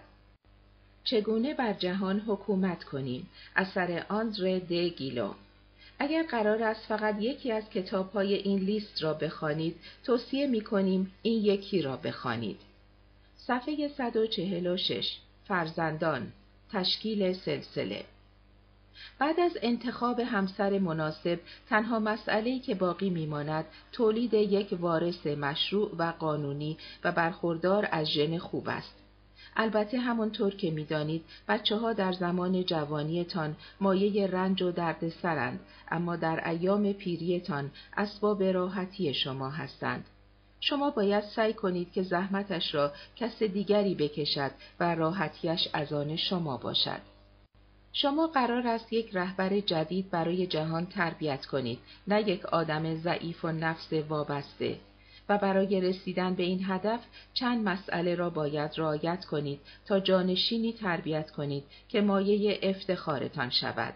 چگونه 1.03 1.53
بر 1.53 1.73
جهان 1.73 2.19
حکومت 2.19 2.83
کنیم 2.83 3.29
اثر 3.55 4.05
آندره 4.09 4.59
د 4.59 4.73
گیلو 4.73 5.33
اگر 5.99 6.23
قرار 6.23 6.63
است 6.63 6.85
فقط 6.85 7.15
یکی 7.19 7.51
از 7.51 7.69
کتاب 7.69 8.11
های 8.11 8.33
این 8.33 8.59
لیست 8.59 9.03
را 9.03 9.13
بخوانید 9.13 9.75
توصیه 10.03 10.47
می 10.47 10.61
کنیم 10.61 11.11
این 11.21 11.45
یکی 11.45 11.81
را 11.81 11.97
بخوانید. 11.97 12.59
صفحه 13.37 13.87
146 13.97 15.17
فرزندان 15.47 16.31
تشکیل 16.71 17.33
سلسله 17.33 18.05
بعد 19.19 19.39
از 19.39 19.57
انتخاب 19.61 20.19
همسر 20.19 20.79
مناسب 20.79 21.39
تنها 21.69 21.99
مسئله‌ای 21.99 22.59
که 22.59 22.75
باقی 22.75 23.09
میماند 23.09 23.65
تولید 23.91 24.33
یک 24.33 24.77
وارث 24.79 25.27
مشروع 25.27 25.95
و 25.97 26.13
قانونی 26.19 26.77
و 27.03 27.11
برخوردار 27.11 27.87
از 27.91 28.07
ژن 28.07 28.37
خوب 28.37 28.69
است 28.69 28.95
البته 29.55 29.99
همانطور 29.99 30.55
که 30.55 30.71
می‌دانید 30.71 31.25
بچه 31.47 31.77
ها 31.77 31.93
در 31.93 32.13
زمان 32.13 32.65
جوانیتان 32.65 33.55
مایه 33.81 34.27
رنج 34.27 34.61
و 34.61 34.71
درد 34.71 35.09
سرند 35.09 35.59
اما 35.91 36.15
در 36.15 36.49
ایام 36.49 36.93
پیریتان 36.93 37.71
اسباب 37.97 38.43
راحتی 38.43 39.13
شما 39.13 39.49
هستند. 39.49 40.05
شما 40.63 40.89
باید 40.89 41.23
سعی 41.23 41.53
کنید 41.53 41.91
که 41.91 42.03
زحمتش 42.03 42.75
را 42.75 42.91
کس 43.15 43.43
دیگری 43.43 43.95
بکشد 43.95 44.51
و 44.79 44.95
راحتیش 44.95 45.67
از 45.73 45.93
آن 45.93 46.15
شما 46.15 46.57
باشد. 46.57 47.01
شما 47.93 48.27
قرار 48.27 48.67
است 48.67 48.93
یک 48.93 49.09
رهبر 49.13 49.59
جدید 49.59 50.09
برای 50.09 50.47
جهان 50.47 50.85
تربیت 50.85 51.45
کنید 51.45 51.79
نه 52.07 52.29
یک 52.29 52.45
آدم 52.45 52.95
ضعیف 52.95 53.45
و 53.45 53.51
نفس 53.51 53.93
وابسته 53.93 54.79
و 55.29 55.37
برای 55.37 55.81
رسیدن 55.81 56.33
به 56.33 56.43
این 56.43 56.65
هدف 56.65 56.99
چند 57.33 57.67
مسئله 57.67 58.15
را 58.15 58.29
باید 58.29 58.71
رعایت 58.77 59.25
کنید 59.25 59.59
تا 59.85 59.99
جانشینی 59.99 60.73
تربیت 60.73 61.31
کنید 61.31 61.63
که 61.89 62.01
مایه 62.01 62.59
افتخارتان 62.63 63.49
شود. 63.49 63.93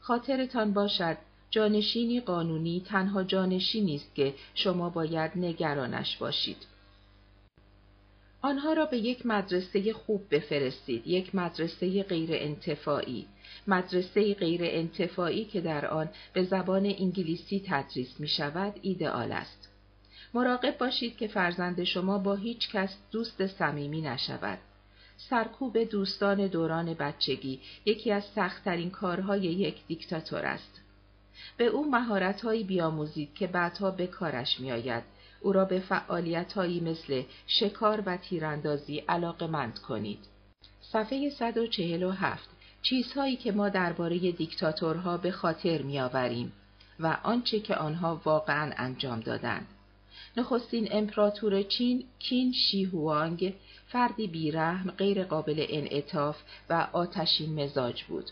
خاطرتان 0.00 0.72
باشد 0.72 1.16
جانشینی 1.50 2.20
قانونی 2.20 2.82
تنها 2.86 3.24
جانشینی 3.24 3.94
است 3.94 4.14
که 4.14 4.34
شما 4.54 4.90
باید 4.90 5.32
نگرانش 5.36 6.16
باشید. 6.16 6.66
آنها 8.42 8.72
را 8.72 8.86
به 8.86 8.98
یک 8.98 9.26
مدرسه 9.26 9.92
خوب 9.92 10.22
بفرستید، 10.30 11.06
یک 11.06 11.34
مدرسه 11.34 12.02
غیر 12.02 12.30
انتفاعی، 12.32 13.26
مدرسه 13.66 14.34
غیر 14.34 14.60
انتفاعی 14.64 15.44
که 15.44 15.60
در 15.60 15.86
آن 15.86 16.08
به 16.32 16.44
زبان 16.44 16.86
انگلیسی 16.86 17.62
تدریس 17.66 18.20
می 18.20 18.28
شود 18.28 18.74
ایدئال 18.82 19.32
است. 19.32 19.68
مراقب 20.34 20.78
باشید 20.78 21.16
که 21.16 21.28
فرزند 21.28 21.84
شما 21.84 22.18
با 22.18 22.34
هیچ 22.34 22.70
کس 22.70 22.96
دوست 23.10 23.46
صمیمی 23.46 24.00
نشود. 24.00 24.58
سرکوب 25.16 25.78
دوستان 25.78 26.46
دوران 26.46 26.94
بچگی 26.94 27.60
یکی 27.84 28.12
از 28.12 28.24
سختترین 28.24 28.90
کارهای 28.90 29.40
یک 29.40 29.86
دیکتاتور 29.86 30.46
است. 30.46 30.80
به 31.56 31.66
او 31.66 31.90
مهارتهایی 31.90 32.64
بیاموزید 32.64 33.34
که 33.34 33.46
بعدها 33.46 33.90
به 33.90 34.06
کارش 34.06 34.60
میآید. 34.60 35.04
او 35.40 35.52
را 35.52 35.64
به 35.64 35.80
فعالیتهایی 35.80 36.80
مثل 36.80 37.22
شکار 37.46 38.02
و 38.06 38.16
تیراندازی 38.16 38.98
علاقمند 38.98 39.78
کنید. 39.78 40.18
صفحه 40.80 41.30
147 41.30 42.48
چیزهایی 42.82 43.36
که 43.36 43.52
ما 43.52 43.68
درباره 43.68 44.18
دیکتاتورها 44.18 45.16
به 45.16 45.30
خاطر 45.30 45.82
میآوریم 45.82 46.52
و 47.00 47.16
آنچه 47.22 47.60
که 47.60 47.74
آنها 47.74 48.20
واقعا 48.24 48.72
انجام 48.76 49.20
دادند. 49.20 49.66
نخستین 50.36 50.88
امپراتور 50.90 51.62
چین 51.62 52.04
کین 52.18 52.52
شی 52.52 52.84
هوانگ 52.84 53.54
فردی 53.86 54.26
بیرحم 54.26 54.90
غیر 54.90 55.24
قابل 55.24 55.66
انعطاف 55.68 56.36
و 56.70 56.88
آتشین 56.92 57.64
مزاج 57.64 58.04
بود. 58.04 58.30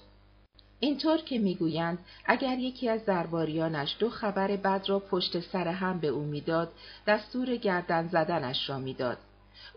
اینطور 0.81 1.19
که 1.19 1.39
می‌گویند 1.39 1.99
اگر 2.25 2.59
یکی 2.59 2.89
از 2.89 3.05
درباریانش 3.05 3.97
دو 3.99 4.11
خبر 4.11 4.57
بد 4.57 4.85
را 4.87 4.99
پشت 4.99 5.41
سر 5.41 5.69
هم 5.69 6.01
به 6.01 6.09
او 6.09 6.23
می‌داد 6.23 6.73
دستور 7.07 7.57
گردن 7.57 8.09
زدنش 8.09 8.71
را 8.71 8.79
می‌داد 8.79 9.19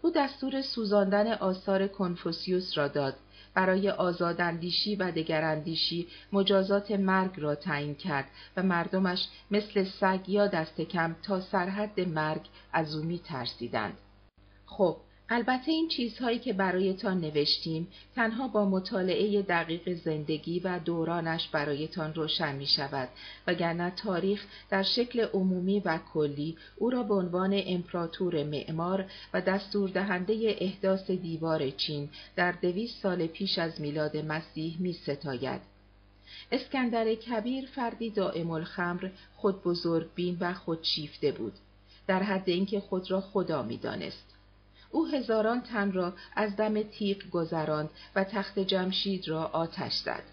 او 0.01 0.09
دستور 0.11 0.61
سوزاندن 0.61 1.33
آثار 1.33 1.87
کنفوسیوس 1.87 2.77
را 2.77 2.87
داد 2.87 3.15
برای 3.53 3.89
آزاداندیشی 3.89 4.95
و 4.95 5.11
دگراندیشی 5.11 6.07
مجازات 6.33 6.91
مرگ 6.91 7.31
را 7.37 7.55
تعیین 7.55 7.95
کرد 7.95 8.27
و 8.57 8.63
مردمش 8.63 9.27
مثل 9.51 9.83
سگ 9.83 10.29
یا 10.29 10.47
دست 10.47 10.81
کم 10.81 11.15
تا 11.23 11.41
سرحد 11.41 11.99
مرگ 11.99 12.41
از 12.73 12.95
او 12.95 13.03
می 13.03 13.19
ترسیدند. 13.19 13.97
خب 14.65 14.97
البته 15.31 15.71
این 15.71 15.87
چیزهایی 15.87 16.39
که 16.39 16.53
برایتان 16.53 17.21
نوشتیم 17.21 17.87
تنها 18.15 18.47
با 18.47 18.65
مطالعه 18.65 19.41
دقیق 19.41 19.93
زندگی 19.93 20.59
و 20.59 20.79
دورانش 20.79 21.47
برایتان 21.47 22.13
روشن 22.13 22.55
می 22.55 22.67
شود 22.67 23.09
وگرنه 23.47 23.91
تاریخ 23.91 24.45
در 24.69 24.83
شکل 24.83 25.19
عمومی 25.33 25.79
و 25.79 25.99
کلی 26.13 26.57
او 26.77 26.89
را 26.89 27.03
به 27.03 27.13
عنوان 27.13 27.61
امپراتور 27.65 28.43
معمار 28.43 29.05
و 29.33 29.41
دستور 29.41 29.89
دهنده 29.89 30.55
احداث 30.59 31.11
دیوار 31.11 31.69
چین 31.69 32.09
در 32.35 32.51
دویست 32.51 33.01
سال 33.01 33.27
پیش 33.27 33.59
از 33.59 33.81
میلاد 33.81 34.17
مسیح 34.17 34.75
می 34.79 34.93
ستاید. 34.93 35.61
اسکندر 36.51 37.15
کبیر 37.15 37.65
فردی 37.65 38.09
دائم 38.09 38.51
الخمر 38.51 39.09
خود 39.35 39.63
بزرگ 39.63 40.07
بین 40.15 40.37
و 40.39 40.53
خود 40.53 40.83
شیفته 40.83 41.31
بود 41.31 41.53
در 42.07 42.23
حد 42.23 42.49
اینکه 42.49 42.79
خود 42.79 43.11
را 43.11 43.21
خدا 43.21 43.63
می 43.63 43.77
دانست. 43.77 44.38
او 44.91 45.07
هزاران 45.07 45.61
تن 45.61 45.91
را 45.91 46.13
از 46.35 46.55
دم 46.55 46.83
تیغ 46.83 47.29
گذراند 47.31 47.89
و 48.15 48.23
تخت 48.23 48.59
جمشید 48.59 49.27
را 49.27 49.45
آتش 49.45 49.93
زد. 49.93 50.23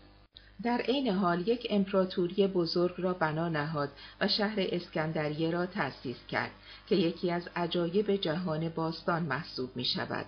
در 0.62 0.78
عین 0.78 1.08
حال 1.08 1.48
یک 1.48 1.66
امپراتوری 1.70 2.46
بزرگ 2.46 2.94
را 2.98 3.14
بنا 3.14 3.48
نهاد 3.48 3.88
و 4.20 4.28
شهر 4.28 4.56
اسکندریه 4.58 5.50
را 5.50 5.66
تأسیس 5.66 6.26
کرد 6.28 6.50
که 6.86 6.96
یکی 6.96 7.30
از 7.30 7.48
عجایب 7.56 8.16
جهان 8.16 8.68
باستان 8.68 9.22
محسوب 9.22 9.76
می 9.76 9.84
شود. 9.84 10.26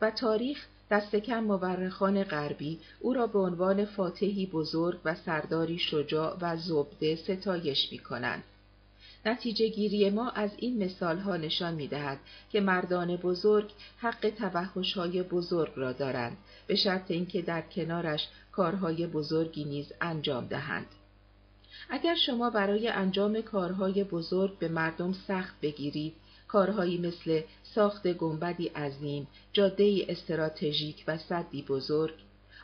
و 0.00 0.10
تاریخ 0.10 0.66
دست 0.90 1.16
کم 1.16 1.44
مورخان 1.44 2.24
غربی 2.24 2.80
او 3.00 3.14
را 3.14 3.26
به 3.26 3.38
عنوان 3.38 3.84
فاتحی 3.84 4.46
بزرگ 4.46 5.00
و 5.04 5.14
سرداری 5.14 5.78
شجاع 5.78 6.38
و 6.40 6.56
زبده 6.56 7.16
ستایش 7.16 7.92
می 7.92 7.98
کنند. 7.98 8.44
نتیجه 9.26 9.68
گیری 9.68 10.10
ما 10.10 10.30
از 10.30 10.50
این 10.56 10.84
مثال 10.84 11.18
ها 11.18 11.36
نشان 11.36 11.74
می 11.74 11.88
دهد 11.88 12.18
که 12.50 12.60
مردان 12.60 13.16
بزرگ 13.16 13.70
حق 13.98 14.30
توحش 14.30 14.92
های 14.92 15.22
بزرگ 15.22 15.72
را 15.76 15.92
دارند 15.92 16.36
به 16.66 16.74
شرط 16.74 17.10
اینکه 17.10 17.42
در 17.42 17.62
کنارش 17.62 18.28
کارهای 18.52 19.06
بزرگی 19.06 19.64
نیز 19.64 19.92
انجام 20.00 20.46
دهند. 20.46 20.86
اگر 21.90 22.14
شما 22.14 22.50
برای 22.50 22.88
انجام 22.88 23.40
کارهای 23.40 24.04
بزرگ 24.04 24.58
به 24.58 24.68
مردم 24.68 25.12
سخت 25.12 25.60
بگیرید، 25.60 26.14
کارهایی 26.48 26.98
مثل 26.98 27.40
ساخت 27.62 28.12
گنبدی 28.12 28.66
عظیم، 28.66 29.26
جاده 29.52 30.06
استراتژیک 30.08 31.04
و 31.08 31.18
صدی 31.18 31.62
بزرگ، 31.62 32.14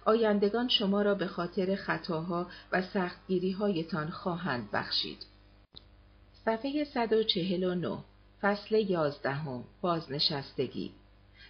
آیندگان 0.04 0.68
شما 0.68 1.02
را 1.02 1.14
به 1.14 1.26
خاطر 1.26 1.74
خطاها 1.74 2.46
و 2.72 2.82
سختگیری 2.82 3.50
هایتان 3.50 4.10
خواهند 4.10 4.70
بخشید. 4.70 5.29
صفحه 6.44 6.84
149 6.84 7.98
فصل 8.42 8.74
یازدهم 8.90 9.64
بازنشستگی 9.80 10.90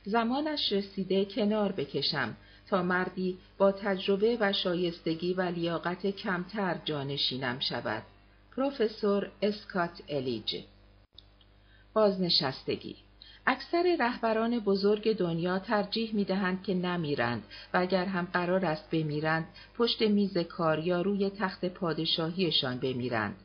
زمانش 0.04 0.72
رسیده 0.72 1.24
کنار 1.24 1.72
بکشم 1.72 2.36
تا 2.68 2.82
مردی 2.82 3.38
با 3.58 3.72
تجربه 3.72 4.36
و 4.40 4.52
شایستگی 4.52 5.34
و 5.34 5.42
لیاقت 5.42 6.06
کمتر 6.06 6.80
جانشینم 6.84 7.58
شود. 7.58 8.02
پروفسور 8.56 9.30
اسکات 9.42 10.02
الیج 10.08 10.56
بازنشستگی 11.92 12.96
اکثر 13.46 13.96
رهبران 14.00 14.58
بزرگ 14.58 15.16
دنیا 15.16 15.58
ترجیح 15.58 16.14
می 16.14 16.24
دهند 16.24 16.62
که 16.62 16.74
نمیرند 16.74 17.42
و 17.74 17.78
اگر 17.78 18.04
هم 18.04 18.28
قرار 18.32 18.64
است 18.64 18.90
بمیرند 18.90 19.48
پشت 19.78 20.02
میز 20.02 20.38
کار 20.38 20.78
یا 20.78 21.02
روی 21.02 21.30
تخت 21.30 21.64
پادشاهیشان 21.64 22.78
بمیرند. 22.78 23.36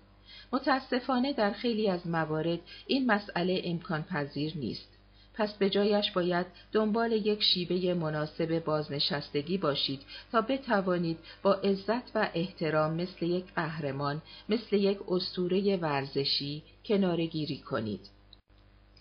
متاسفانه 0.55 1.33
در 1.33 1.51
خیلی 1.51 1.89
از 1.89 2.07
موارد 2.07 2.59
این 2.88 3.12
مسئله 3.12 3.62
امکان 3.65 4.03
پذیر 4.03 4.53
نیست. 4.57 4.89
پس 5.33 5.53
به 5.53 5.69
جایش 5.69 6.12
باید 6.12 6.45
دنبال 6.71 7.12
یک 7.12 7.43
شیوه 7.43 7.93
مناسب 7.93 8.59
بازنشستگی 8.59 9.57
باشید 9.57 10.01
تا 10.31 10.41
بتوانید 10.41 11.17
با 11.43 11.53
عزت 11.53 12.15
و 12.15 12.29
احترام 12.33 12.93
مثل 12.93 13.25
یک 13.25 13.45
قهرمان، 13.55 14.21
مثل 14.50 14.75
یک 14.75 15.00
استوره 15.07 15.77
ورزشی 15.77 16.63
کنارگیری 16.85 17.57
کنید. 17.57 18.09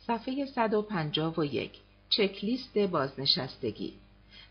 صفحه 0.07 0.47
151 0.47 1.71
چکلیست 2.09 2.79
بازنشستگی 2.79 3.93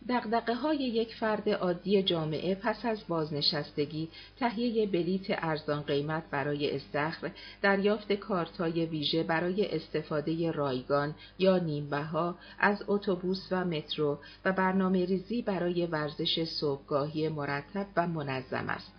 دقدقه 0.09 0.53
های 0.53 0.77
یک 0.77 1.15
فرد 1.15 1.49
عادی 1.49 2.03
جامعه 2.03 2.55
پس 2.55 2.85
از 2.85 3.07
بازنشستگی 3.07 4.09
تهیه 4.39 4.87
بلیت 4.87 5.25
ارزان 5.29 5.81
قیمت 5.81 6.23
برای 6.31 6.75
استخر، 6.75 7.31
دریافت 7.61 8.13
کارتای 8.13 8.85
ویژه 8.85 9.23
برای 9.23 9.75
استفاده 9.75 10.51
رایگان 10.51 11.15
یا 11.39 11.57
نیمبها 11.57 12.35
از 12.59 12.83
اتوبوس 12.87 13.47
و 13.51 13.65
مترو 13.65 14.19
و 14.45 14.51
برنامه 14.51 15.05
ریزی 15.05 15.41
برای 15.41 15.85
ورزش 15.85 16.43
صبحگاهی 16.43 17.29
مرتب 17.29 17.87
و 17.97 18.07
منظم 18.07 18.69
است. 18.69 18.93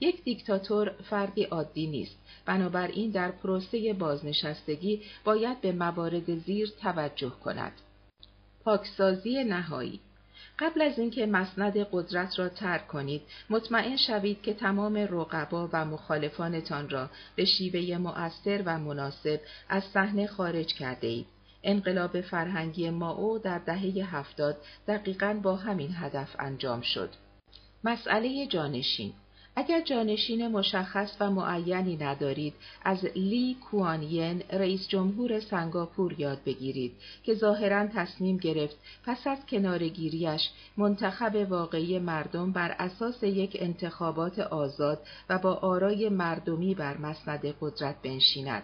یک 0.00 0.24
دیکتاتور 0.24 0.90
فردی 1.10 1.42
عادی 1.42 1.86
نیست. 1.86 2.18
بنابراین 2.46 3.10
در 3.10 3.30
پروسه 3.30 3.92
بازنشستگی 3.92 5.02
باید 5.24 5.60
به 5.60 5.72
موارد 5.72 6.38
زیر 6.38 6.72
توجه 6.82 7.30
کند. 7.30 7.72
پاکسازی 8.64 9.44
نهایی. 9.44 10.00
قبل 10.60 10.82
از 10.82 10.98
اینکه 10.98 11.26
مسند 11.26 11.86
قدرت 11.92 12.38
را 12.38 12.48
ترک 12.48 12.88
کنید 12.88 13.22
مطمئن 13.50 13.96
شوید 13.96 14.42
که 14.42 14.54
تمام 14.54 14.96
رقبا 14.96 15.68
و 15.72 15.84
مخالفانتان 15.84 16.88
را 16.88 17.10
به 17.36 17.44
شیوه 17.44 17.98
مؤثر 17.98 18.62
و 18.66 18.78
مناسب 18.78 19.40
از 19.68 19.84
صحنه 19.84 20.26
خارج 20.26 20.74
کرده 20.74 21.06
اید. 21.06 21.26
انقلاب 21.62 22.20
فرهنگی 22.20 22.90
ماو 22.90 23.38
در 23.38 23.58
دهه 23.58 24.16
هفتاد 24.16 24.56
دقیقا 24.88 25.40
با 25.42 25.56
همین 25.56 25.90
هدف 25.94 26.36
انجام 26.38 26.80
شد. 26.80 27.10
مسئله 27.84 28.46
جانشین 28.46 29.12
اگر 29.60 29.80
جانشین 29.80 30.48
مشخص 30.48 31.16
و 31.20 31.30
معینی 31.30 31.96
ندارید 31.96 32.54
از 32.84 33.04
لی 33.16 33.56
کوانین 33.70 34.42
رئیس 34.52 34.88
جمهور 34.88 35.40
سنگاپور 35.40 36.20
یاد 36.20 36.44
بگیرید 36.44 36.92
که 37.22 37.34
ظاهرا 37.34 37.86
تصمیم 37.86 38.36
گرفت 38.36 38.76
پس 39.04 39.26
از 39.26 39.38
کنارگیریش 39.46 40.50
منتخب 40.76 41.46
واقعی 41.50 41.98
مردم 41.98 42.52
بر 42.52 42.76
اساس 42.78 43.22
یک 43.22 43.56
انتخابات 43.60 44.38
آزاد 44.38 45.06
و 45.28 45.38
با 45.38 45.54
آرای 45.54 46.08
مردمی 46.08 46.74
بر 46.74 46.96
مسند 46.96 47.54
قدرت 47.60 48.02
بنشیند. 48.02 48.62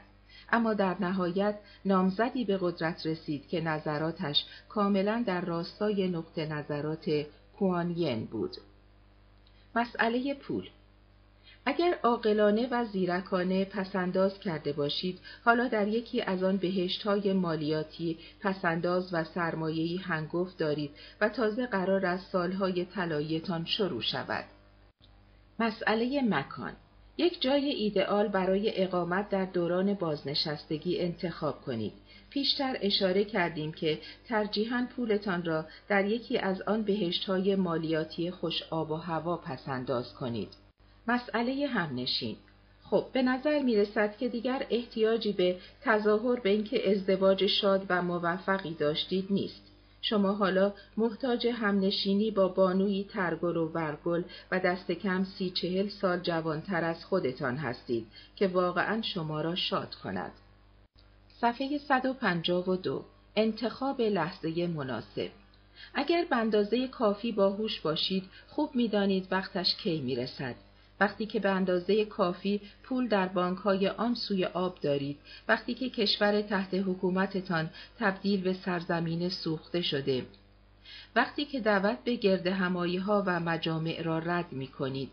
اما 0.52 0.74
در 0.74 0.96
نهایت 1.00 1.58
نامزدی 1.84 2.44
به 2.44 2.58
قدرت 2.60 3.06
رسید 3.06 3.48
که 3.48 3.60
نظراتش 3.60 4.44
کاملا 4.68 5.24
در 5.26 5.40
راستای 5.40 6.08
نقطه 6.08 6.46
نظرات 6.46 7.26
کوانین 7.58 8.24
بود. 8.24 8.56
مسئله 9.74 10.34
پول 10.34 10.68
اگر 11.68 11.98
عاقلانه 12.02 12.68
و 12.70 12.84
زیرکانه 12.84 13.64
پسنداز 13.64 14.40
کرده 14.40 14.72
باشید 14.72 15.20
حالا 15.44 15.68
در 15.68 15.88
یکی 15.88 16.22
از 16.22 16.42
آن 16.42 16.56
بهشت 16.56 17.02
های 17.02 17.32
مالیاتی 17.32 18.18
پسنداز 18.40 19.14
و 19.14 19.24
سرمایهی 19.24 19.96
هنگفت 19.96 20.58
دارید 20.58 20.90
و 21.20 21.28
تازه 21.28 21.66
قرار 21.66 22.06
است 22.06 22.32
سالهای 22.32 22.84
طلاییتان 22.84 23.64
شروع 23.64 24.02
شود. 24.02 24.44
مسئله 25.58 26.22
مکان 26.22 26.72
یک 27.16 27.42
جای 27.42 27.68
ایدئال 27.70 28.28
برای 28.28 28.82
اقامت 28.82 29.28
در 29.28 29.44
دوران 29.44 29.94
بازنشستگی 29.94 31.00
انتخاب 31.00 31.60
کنید. 31.60 31.92
پیشتر 32.30 32.76
اشاره 32.80 33.24
کردیم 33.24 33.72
که 33.72 33.98
ترجیحاً 34.28 34.86
پولتان 34.96 35.44
را 35.44 35.64
در 35.88 36.04
یکی 36.04 36.38
از 36.38 36.62
آن 36.62 36.82
بهشت 36.82 37.24
های 37.24 37.56
مالیاتی 37.56 38.30
خوش 38.30 38.62
آب 38.70 38.90
و 38.90 38.96
هوا 38.96 39.36
پسنداز 39.36 40.14
کنید. 40.14 40.65
مسئله 41.08 41.66
همنشین 41.66 42.36
خب 42.90 43.06
به 43.12 43.22
نظر 43.22 43.62
می 43.62 43.76
رسد 43.76 44.16
که 44.16 44.28
دیگر 44.28 44.66
احتیاجی 44.70 45.32
به 45.32 45.56
تظاهر 45.82 46.40
به 46.40 46.50
اینکه 46.50 46.90
ازدواج 46.90 47.46
شاد 47.46 47.86
و 47.88 48.02
موفقی 48.02 48.74
داشتید 48.74 49.26
نیست. 49.30 49.62
شما 50.02 50.32
حالا 50.32 50.72
محتاج 50.96 51.46
همنشینی 51.46 52.30
با 52.30 52.48
بانوی 52.48 53.04
ترگل 53.04 53.56
و 53.56 53.68
ورگل 53.68 54.22
و 54.50 54.60
دست 54.60 54.92
کم 54.92 55.24
سی 55.24 55.50
چهل 55.50 55.88
سال 55.88 56.18
جوانتر 56.20 56.84
از 56.84 57.04
خودتان 57.04 57.56
هستید 57.56 58.06
که 58.36 58.48
واقعا 58.48 59.02
شما 59.02 59.40
را 59.40 59.54
شاد 59.54 59.94
کند. 59.94 60.32
صفحه 61.40 61.78
152 61.78 63.04
انتخاب 63.36 64.00
لحظه 64.00 64.66
مناسب 64.66 65.30
اگر 65.94 66.24
به 66.30 66.36
اندازه 66.36 66.88
کافی 66.88 67.32
باهوش 67.32 67.80
باشید 67.80 68.24
خوب 68.48 68.70
می‌دانید 68.74 69.28
وقتش 69.30 69.76
کی 69.76 70.00
می‌رسد 70.00 70.54
وقتی 71.00 71.26
که 71.26 71.40
به 71.40 71.48
اندازه 71.48 72.04
کافی 72.04 72.60
پول 72.82 73.08
در 73.08 73.28
بانک 73.28 73.58
های 73.58 73.88
آن 73.88 74.14
سوی 74.14 74.44
آب 74.44 74.80
دارید، 74.80 75.18
وقتی 75.48 75.74
که 75.74 75.90
کشور 75.90 76.42
تحت 76.42 76.74
حکومتتان 76.74 77.70
تبدیل 77.98 78.40
به 78.40 78.52
سرزمین 78.52 79.28
سوخته 79.28 79.82
شده، 79.82 80.26
وقتی 81.16 81.44
که 81.44 81.60
دعوت 81.60 81.98
به 82.04 82.14
گرد 82.14 82.46
همایی 82.46 82.96
ها 82.96 83.24
و 83.26 83.40
مجامع 83.40 84.02
را 84.02 84.18
رد 84.18 84.52
می 84.52 84.66
کنید، 84.66 85.10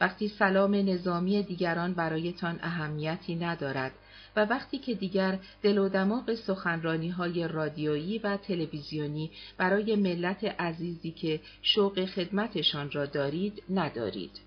وقتی 0.00 0.28
سلام 0.28 0.74
نظامی 0.74 1.42
دیگران 1.42 1.94
برایتان 1.94 2.58
اهمیتی 2.62 3.34
ندارد 3.34 3.92
و 4.36 4.44
وقتی 4.44 4.78
که 4.78 4.94
دیگر 4.94 5.38
دل 5.62 5.78
و 5.78 5.88
دماغ 5.88 6.34
سخنرانی 6.34 7.08
های 7.08 7.48
رادیویی 7.48 8.18
و 8.18 8.36
تلویزیونی 8.36 9.30
برای 9.58 9.96
ملت 9.96 10.44
عزیزی 10.44 11.10
که 11.10 11.40
شوق 11.62 12.04
خدمتشان 12.04 12.90
را 12.90 13.06
دارید 13.06 13.62
ندارید. 13.70 14.43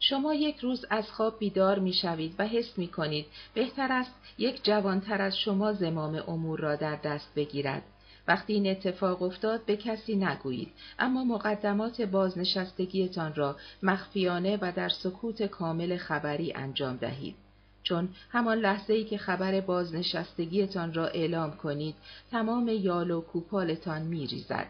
شما 0.00 0.34
یک 0.34 0.58
روز 0.58 0.84
از 0.90 1.10
خواب 1.10 1.38
بیدار 1.38 1.78
می 1.78 1.92
شوید 1.92 2.34
و 2.38 2.46
حس 2.46 2.78
می 2.78 2.88
کنید 2.88 3.26
بهتر 3.54 3.92
است 3.92 4.14
یک 4.38 4.64
جوانتر 4.64 5.22
از 5.22 5.38
شما 5.38 5.72
زمام 5.72 6.22
امور 6.28 6.60
را 6.60 6.76
در 6.76 6.96
دست 6.96 7.34
بگیرد. 7.34 7.82
وقتی 8.28 8.52
این 8.52 8.70
اتفاق 8.70 9.22
افتاد 9.22 9.64
به 9.64 9.76
کسی 9.76 10.16
نگویید 10.16 10.72
اما 10.98 11.24
مقدمات 11.24 12.00
بازنشستگیتان 12.00 13.34
را 13.34 13.56
مخفیانه 13.82 14.58
و 14.60 14.72
در 14.76 14.88
سکوت 14.88 15.42
کامل 15.42 15.96
خبری 15.96 16.52
انجام 16.52 16.96
دهید. 16.96 17.34
چون 17.82 18.08
همان 18.30 18.58
لحظه 18.58 18.92
ای 18.94 19.04
که 19.04 19.18
خبر 19.18 19.60
بازنشستگیتان 19.60 20.94
را 20.94 21.06
اعلام 21.06 21.56
کنید 21.56 21.94
تمام 22.30 22.68
یال 22.68 23.10
و 23.10 23.20
کوپالتان 23.20 24.02
می 24.02 24.26
ریزد. 24.26 24.66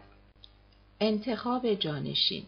انتخاب 0.99 1.73
جانشین 1.73 2.43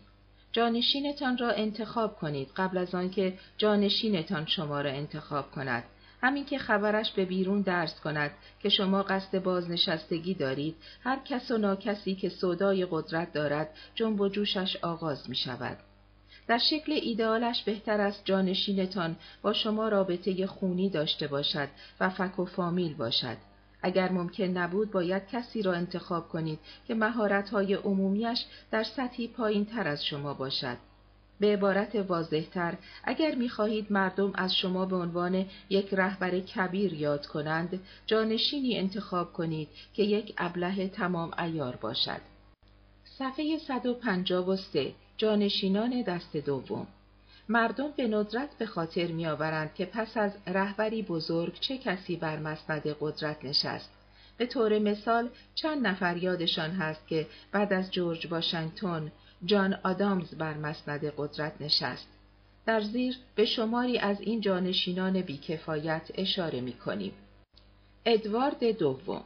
جانشینتان 0.51 1.37
را 1.37 1.51
انتخاب 1.51 2.15
کنید 2.15 2.49
قبل 2.55 2.77
از 2.77 2.95
آنکه 2.95 3.33
جانشینتان 3.57 4.45
شما 4.45 4.81
را 4.81 4.89
انتخاب 4.89 5.51
کند. 5.51 5.83
همین 6.21 6.45
که 6.45 6.57
خبرش 6.57 7.11
به 7.11 7.25
بیرون 7.25 7.61
درس 7.61 7.99
کند 7.99 8.31
که 8.59 8.69
شما 8.69 9.03
قصد 9.03 9.43
بازنشستگی 9.43 10.33
دارید، 10.33 10.75
هر 11.03 11.19
کس 11.25 11.51
و 11.51 11.57
ناکسی 11.57 12.15
که 12.15 12.29
صدای 12.29 12.87
قدرت 12.91 13.33
دارد، 13.33 13.69
جنب 13.95 14.21
و 14.21 14.29
جوشش 14.29 14.75
آغاز 14.81 15.29
می 15.29 15.35
شود. 15.35 15.77
در 16.47 16.57
شکل 16.57 16.91
ایدئالش 16.91 17.63
بهتر 17.63 18.01
است 18.01 18.21
جانشینتان 18.25 19.15
با 19.41 19.53
شما 19.53 19.87
رابطه 19.87 20.47
خونی 20.47 20.89
داشته 20.89 21.27
باشد 21.27 21.69
و 21.99 22.09
فک 22.09 22.39
و 22.39 22.45
فامیل 22.45 22.93
باشد. 22.93 23.37
اگر 23.81 24.11
ممکن 24.11 24.43
نبود 24.43 24.91
باید 24.91 25.27
کسی 25.27 25.61
را 25.61 25.73
انتخاب 25.73 26.29
کنید 26.29 26.59
که 26.87 26.95
مهارت‌های 26.95 27.73
عمومیش 27.73 28.45
در 28.71 28.83
سطحی 28.83 29.27
پایین 29.27 29.65
تر 29.65 29.87
از 29.87 30.05
شما 30.05 30.33
باشد. 30.33 30.77
به 31.39 31.53
عبارت 31.53 31.95
واضحتر 31.95 32.77
اگر 33.03 33.35
می‌خواهید 33.35 33.91
مردم 33.91 34.31
از 34.35 34.55
شما 34.55 34.85
به 34.85 34.95
عنوان 34.95 35.45
یک 35.69 35.93
رهبر 35.93 36.39
کبیر 36.39 36.93
یاد 36.93 37.25
کنند 37.25 37.79
جانشینی 38.05 38.77
انتخاب 38.77 39.33
کنید 39.33 39.69
که 39.93 40.03
یک 40.03 40.33
ابله 40.37 40.87
تمام 40.87 41.31
ایار 41.39 41.75
باشد. 41.75 42.21
صفحه 43.03 43.57
153 43.57 44.93
جانشینان 45.17 46.01
دست 46.01 46.37
دوم 46.37 46.87
مردم 47.51 47.91
به 47.97 48.07
ندرت 48.07 48.57
به 48.57 48.65
خاطر 48.65 49.07
میآورند 49.07 49.73
که 49.73 49.85
پس 49.85 50.17
از 50.17 50.31
رهبری 50.47 51.01
بزرگ 51.01 51.59
چه 51.59 51.77
کسی 51.77 52.15
بر 52.15 52.39
مسند 52.39 52.95
قدرت 52.99 53.45
نشست. 53.45 53.89
به 54.37 54.45
طور 54.45 54.79
مثال 54.79 55.29
چند 55.55 55.87
نفر 55.87 56.17
یادشان 56.17 56.71
هست 56.71 57.07
که 57.07 57.27
بعد 57.51 57.73
از 57.73 57.91
جورج 57.91 58.27
واشنگتن 58.31 59.11
جان 59.45 59.73
آدامز 59.83 60.35
بر 60.35 60.53
مسند 60.53 61.13
قدرت 61.17 61.53
نشست. 61.59 62.07
در 62.65 62.81
زیر 62.81 63.17
به 63.35 63.45
شماری 63.45 63.99
از 63.99 64.21
این 64.21 64.41
جانشینان 64.41 65.21
بیکفایت 65.21 66.11
اشاره 66.15 66.61
می 66.61 66.73
کنیم. 66.73 67.13
ادوارد 68.05 68.71
دوم 68.77 69.23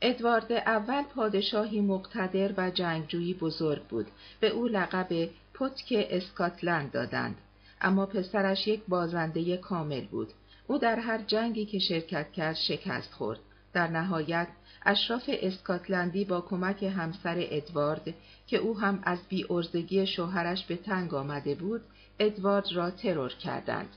ادوارد 0.00 0.52
اول 0.52 1.02
پادشاهی 1.02 1.80
مقتدر 1.80 2.52
و 2.56 2.70
جنگجویی 2.70 3.34
بزرگ 3.34 3.82
بود. 3.82 4.06
به 4.40 4.48
او 4.48 4.68
لقب 4.68 5.28
پتک 5.54 6.06
اسکاتلند 6.10 6.92
دادند. 6.92 7.36
اما 7.80 8.06
پسرش 8.06 8.68
یک 8.68 8.82
بازنده 8.88 9.56
کامل 9.56 10.06
بود. 10.06 10.32
او 10.66 10.78
در 10.78 10.98
هر 10.98 11.18
جنگی 11.18 11.66
که 11.66 11.78
شرکت 11.78 12.32
کرد 12.32 12.56
شکست 12.56 13.12
خورد. 13.12 13.38
در 13.72 13.86
نهایت 13.86 14.48
اشراف 14.86 15.22
اسکاتلندی 15.28 16.24
با 16.24 16.40
کمک 16.40 16.82
همسر 16.82 17.36
ادوارد 17.38 18.14
که 18.46 18.56
او 18.56 18.78
هم 18.78 19.02
از 19.02 19.18
ارزگی 19.50 20.06
شوهرش 20.06 20.64
به 20.64 20.76
تنگ 20.76 21.14
آمده 21.14 21.54
بود، 21.54 21.82
ادوارد 22.18 22.72
را 22.72 22.90
ترور 22.90 23.32
کردند. 23.32 23.88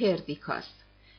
پردیکاس 0.00 0.64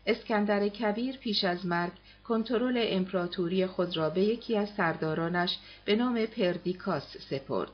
اسکندر 0.06 0.68
کبیر 0.68 1.18
پیش 1.18 1.44
از 1.44 1.66
مرگ 1.66 1.92
کنترل 2.24 2.80
امپراتوری 2.84 3.68
خود 3.68 3.98
را 3.98 4.10
به 4.10 4.22
یکی 4.22 4.58
از 4.58 4.70
سردارانش 4.78 5.58
به 5.86 5.96
نام 5.96 6.26
پردیکاس 6.26 7.18
سپرد. 7.30 7.72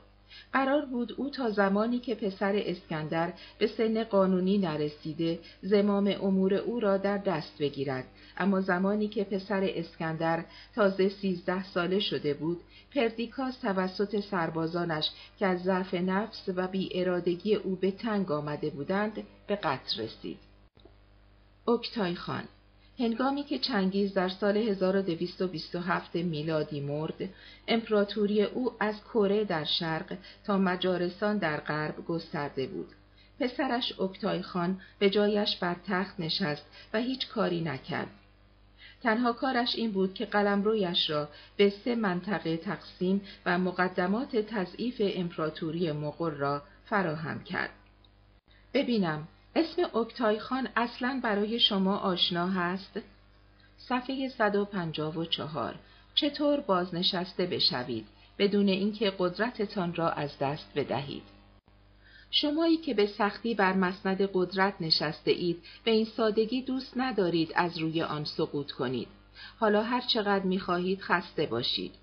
قرار 0.54 0.86
بود 0.86 1.14
او 1.18 1.30
تا 1.30 1.50
زمانی 1.50 2.00
که 2.00 2.16
پسر 2.16 2.56
اسکندر 2.56 3.34
به 3.60 3.68
سن 3.68 4.04
قانونی 4.04 4.58
نرسیده 4.58 5.40
زمام 5.62 6.16
امور 6.22 6.54
او 6.54 6.80
را 6.80 6.98
در 6.98 7.18
دست 7.18 7.58
بگیرد 7.60 8.06
اما 8.38 8.62
زمانی 8.62 9.08
که 9.08 9.24
پسر 9.24 9.70
اسکندر 9.76 10.46
تازه 10.76 11.10
سیزده 11.10 11.64
ساله 11.64 12.00
شده 12.00 12.34
بود 12.34 12.62
پردیکاس 12.96 13.58
توسط 13.58 14.20
سربازانش 14.20 15.06
که 15.40 15.46
از 15.48 15.64
ضعف 15.64 15.94
نفس 15.94 16.50
و 16.56 16.68
بی 16.68 16.90
ارادگی 16.94 17.56
او 17.56 17.76
به 17.76 17.92
تنگ 17.92 18.32
آمده 18.32 18.70
بودند 18.70 19.24
به 19.48 19.56
قتل 19.56 20.02
رسید. 20.02 20.40
اکتای 21.68 22.16
خان 22.16 22.44
هنگامی 23.00 23.44
که 23.44 23.60
چنگیز 23.60 24.14
در 24.14 24.30
سال 24.30 24.58
1227 24.58 26.16
میلادی 26.16 26.82
مرد، 26.82 27.30
امپراتوری 27.68 28.44
او 28.44 28.72
از 28.80 28.96
کره 29.04 29.44
در 29.44 29.64
شرق 29.64 30.18
تا 30.46 30.58
مجارستان 30.58 31.38
در 31.38 31.60
غرب 31.60 32.06
گسترده 32.06 32.68
بود. 32.68 32.88
پسرش 33.40 34.00
اکتای 34.00 34.42
خان 34.42 34.82
به 35.00 35.10
جایش 35.10 35.58
بر 35.58 35.76
تخت 35.88 36.20
نشست 36.20 36.66
و 36.94 37.00
هیچ 37.00 37.28
کاری 37.28 37.62
نکرد. 37.62 38.10
تنها 39.04 39.34
کارش 39.34 39.76
این 39.76 39.92
بود 39.92 40.14
که 40.14 40.26
قلمرویش 40.26 41.10
را 41.10 41.30
به 41.58 41.70
سه 41.70 41.96
منطقه 41.96 42.58
تقسیم 42.58 43.22
و 43.46 43.58
مقدمات 43.58 44.36
تضعیف 44.36 44.96
امپراتوری 45.00 45.92
مغول 45.92 46.34
را 46.34 46.62
فراهم 46.86 47.44
کرد. 47.44 47.70
ببینم 48.74 49.28
اسم 49.56 49.98
اکتای 49.98 50.40
خان 50.40 50.68
اصلا 50.76 51.20
برای 51.24 51.60
شما 51.60 51.98
آشنا 51.98 52.48
هست؟ 52.48 53.00
صفحه 53.78 54.30
154 54.30 55.76
چطور 56.16 56.60
بازنشسته 56.60 57.46
بشوید 57.46 58.08
بدون 58.38 58.68
اینکه 58.68 59.14
قدرتتان 59.20 59.96
را 59.96 60.10
از 60.10 60.38
دست 60.40 60.72
بدهید؟ 60.76 61.24
شمایی 62.32 62.78
که 62.78 62.94
به 62.94 63.06
سختی 63.06 63.56
بر 63.56 63.74
مسند 63.74 64.30
قدرت 64.34 64.74
نشسته 64.80 65.32
اید 65.32 65.64
به 65.84 65.92
این 65.92 66.06
سادگی 66.06 66.62
دوست 66.62 66.94
ندارید 66.96 67.52
از 67.56 67.78
روی 67.78 68.02
آن 68.02 68.24
سقوط 68.24 68.72
کنید. 68.72 69.08
حالا 69.60 69.84
هر 69.84 70.02
چقدر 70.02 70.46
می 70.46 70.60
خواهید 70.60 71.02
خسته 71.02 71.46
باشید. 71.46 71.96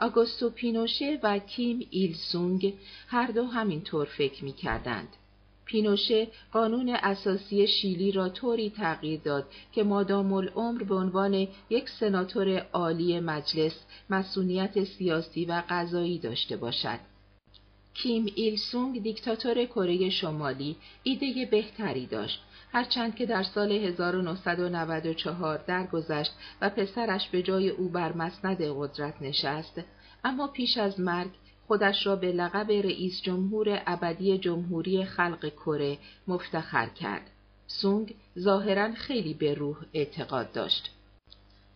آگوستو 0.00 0.50
پینوشه 0.50 1.20
و 1.22 1.38
کیم 1.38 1.86
ایل 1.90 2.14
سونگ 2.14 2.74
هر 3.08 3.26
دو 3.26 3.44
همینطور 3.46 4.06
فکر 4.06 4.44
می 4.44 4.52
کردند. 4.52 5.08
پینوشه 5.68 6.28
قانون 6.52 6.88
اساسی 6.88 7.66
شیلی 7.66 8.12
را 8.12 8.28
طوری 8.28 8.70
تغییر 8.70 9.20
داد 9.20 9.46
که 9.72 9.82
مادام 9.82 10.32
العمر 10.32 10.82
به 10.82 10.94
عنوان 10.94 11.48
یک 11.70 11.88
سناتور 11.88 12.58
عالی 12.72 13.20
مجلس 13.20 13.74
مسئولیت 14.10 14.84
سیاسی 14.84 15.44
و 15.44 15.62
قضایی 15.68 16.18
داشته 16.18 16.56
باشد. 16.56 16.98
کیم 17.94 18.32
ایل 18.34 18.56
سونگ 18.56 19.02
دیکتاتور 19.02 19.64
کره 19.64 20.10
شمالی 20.10 20.76
ایده 21.02 21.48
بهتری 21.50 22.06
داشت 22.06 22.40
هرچند 22.72 23.14
که 23.14 23.26
در 23.26 23.42
سال 23.42 23.72
1994 23.72 25.58
درگذشت 25.66 26.32
و 26.60 26.70
پسرش 26.70 27.28
به 27.28 27.42
جای 27.42 27.68
او 27.68 27.88
بر 27.88 28.12
مسند 28.12 28.62
قدرت 28.62 29.22
نشست 29.22 29.80
اما 30.24 30.46
پیش 30.46 30.78
از 30.78 31.00
مرگ 31.00 31.30
خودش 31.68 32.06
را 32.06 32.16
به 32.16 32.32
لقب 32.32 32.70
رئیس 32.70 33.22
جمهور 33.22 33.82
ابدی 33.86 34.38
جمهوری 34.38 35.04
خلق 35.04 35.48
کره 35.48 35.98
مفتخر 36.28 36.86
کرد. 36.86 37.30
سونگ 37.66 38.14
ظاهرا 38.38 38.92
خیلی 38.92 39.34
به 39.34 39.54
روح 39.54 39.76
اعتقاد 39.94 40.52
داشت. 40.52 40.90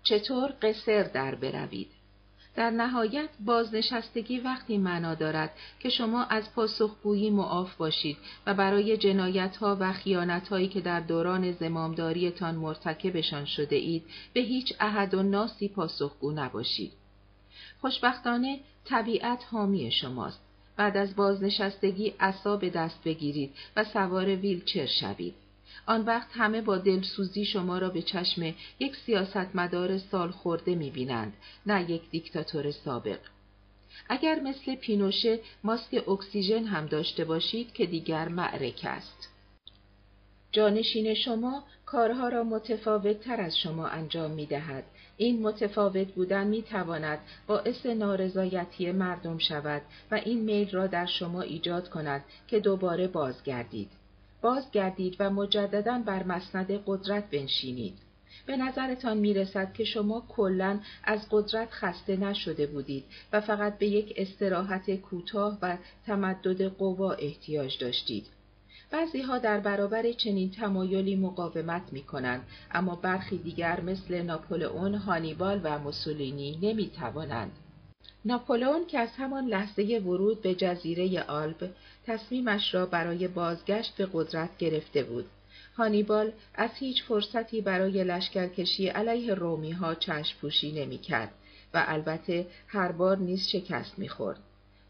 چطور 0.02 0.54
قصر 0.62 1.02
در 1.02 1.34
بروید؟ 1.34 1.88
در 2.56 2.70
نهایت 2.70 3.28
بازنشستگی 3.40 4.38
وقتی 4.38 4.78
معنا 4.78 5.14
دارد 5.14 5.50
که 5.80 5.88
شما 5.88 6.24
از 6.24 6.54
پاسخگویی 6.54 7.30
معاف 7.30 7.76
باشید 7.76 8.16
و 8.46 8.54
برای 8.54 8.96
جنایت 8.96 9.56
ها 9.56 9.76
و 9.80 9.92
خیانت 9.92 10.48
هایی 10.48 10.68
که 10.68 10.80
در 10.80 11.00
دوران 11.00 11.52
زمامداریتان 11.52 12.54
مرتکبشان 12.54 13.44
شده 13.44 13.76
اید 13.76 14.04
به 14.32 14.40
هیچ 14.40 14.72
عهد 14.80 15.14
و 15.14 15.22
ناسی 15.22 15.68
پاسخگو 15.68 16.32
نباشید. 16.32 16.92
خوشبختانه 17.80 18.60
طبیعت 18.84 19.44
حامی 19.50 19.90
شماست. 19.90 20.40
بعد 20.76 20.96
از 20.96 21.16
بازنشستگی 21.16 22.14
عصا 22.20 22.56
به 22.56 22.70
دست 22.70 23.04
بگیرید 23.04 23.54
و 23.76 23.84
سوار 23.84 24.36
ویلچر 24.36 24.86
شوید. 24.86 25.34
آن 25.86 26.04
وقت 26.04 26.28
همه 26.32 26.60
با 26.60 26.78
دلسوزی 26.78 27.44
شما 27.44 27.78
را 27.78 27.88
به 27.88 28.02
چشم 28.02 28.54
یک 28.78 28.96
سیاستمدار 28.96 29.98
سال 29.98 30.30
خورده 30.30 30.74
می 30.74 30.90
بینند، 30.90 31.32
نه 31.66 31.90
یک 31.90 32.10
دیکتاتور 32.10 32.70
سابق. 32.70 33.18
اگر 34.08 34.40
مثل 34.40 34.74
پینوشه 34.74 35.40
ماسک 35.64 36.08
اکسیژن 36.08 36.64
هم 36.64 36.86
داشته 36.86 37.24
باشید 37.24 37.72
که 37.72 37.86
دیگر 37.86 38.28
معرک 38.28 38.80
است. 38.84 39.28
جانشین 40.52 41.14
شما 41.14 41.64
کارها 41.86 42.28
را 42.28 42.44
متفاوت 42.44 43.20
تر 43.20 43.40
از 43.40 43.58
شما 43.58 43.86
انجام 43.86 44.30
می 44.30 44.46
دهد. 44.46 44.84
این 45.16 45.42
متفاوت 45.42 46.08
بودن 46.08 46.46
می 46.46 46.62
تواند 46.62 47.18
باعث 47.46 47.86
نارضایتی 47.86 48.92
مردم 48.92 49.38
شود 49.38 49.82
و 50.10 50.14
این 50.14 50.40
میل 50.40 50.70
را 50.70 50.86
در 50.86 51.06
شما 51.06 51.42
ایجاد 51.42 51.88
کند 51.88 52.24
که 52.48 52.60
دوباره 52.60 53.08
بازگردید. 53.08 53.90
بازگردید 54.42 55.16
و 55.18 55.30
مجددا 55.30 56.02
بر 56.06 56.22
مسند 56.22 56.82
قدرت 56.86 57.30
بنشینید. 57.30 57.98
به 58.46 58.56
نظرتان 58.56 59.18
می 59.18 59.34
رسد 59.34 59.72
که 59.72 59.84
شما 59.84 60.24
کلا 60.28 60.80
از 61.04 61.20
قدرت 61.30 61.68
خسته 61.70 62.16
نشده 62.16 62.66
بودید 62.66 63.04
و 63.32 63.40
فقط 63.40 63.78
به 63.78 63.86
یک 63.86 64.12
استراحت 64.16 64.96
کوتاه 64.96 65.58
و 65.62 65.76
تمدد 66.06 66.62
قوا 66.62 67.12
احتیاج 67.12 67.78
داشتید. 67.78 68.26
بعضی 68.92 69.22
ها 69.22 69.38
در 69.38 69.60
برابر 69.60 70.12
چنین 70.12 70.50
تمایلی 70.50 71.16
مقاومت 71.16 71.82
می 71.92 72.02
کنند 72.02 72.46
اما 72.70 72.96
برخی 72.96 73.38
دیگر 73.38 73.80
مثل 73.80 74.22
ناپولئون، 74.22 74.94
هانیبال 74.94 75.60
و 75.64 75.78
موسولینی 75.78 76.58
نمی 76.62 76.90
توانند. 76.90 77.52
ناپولئون 78.24 78.86
که 78.86 78.98
از 78.98 79.08
همان 79.16 79.46
لحظه 79.46 79.82
ورود 80.04 80.42
به 80.42 80.54
جزیره 80.54 81.22
آلب 81.22 81.70
تصمیمش 82.06 82.74
را 82.74 82.86
برای 82.86 83.28
بازگشت 83.28 83.96
به 83.96 84.08
قدرت 84.12 84.58
گرفته 84.58 85.02
بود. 85.02 85.26
هانیبال 85.76 86.32
از 86.54 86.70
هیچ 86.74 87.02
فرصتی 87.02 87.60
برای 87.60 88.04
لشکرکشی 88.04 88.88
علیه 88.88 89.34
رومی 89.34 89.72
ها 89.72 89.94
چشم 89.94 90.38
پوشی 90.40 90.72
نمی 90.72 90.98
کرد 90.98 91.32
و 91.74 91.84
البته 91.86 92.46
هر 92.66 92.92
بار 92.92 93.18
نیز 93.18 93.48
شکست 93.48 93.98
می 93.98 94.08
خورد. 94.08 94.40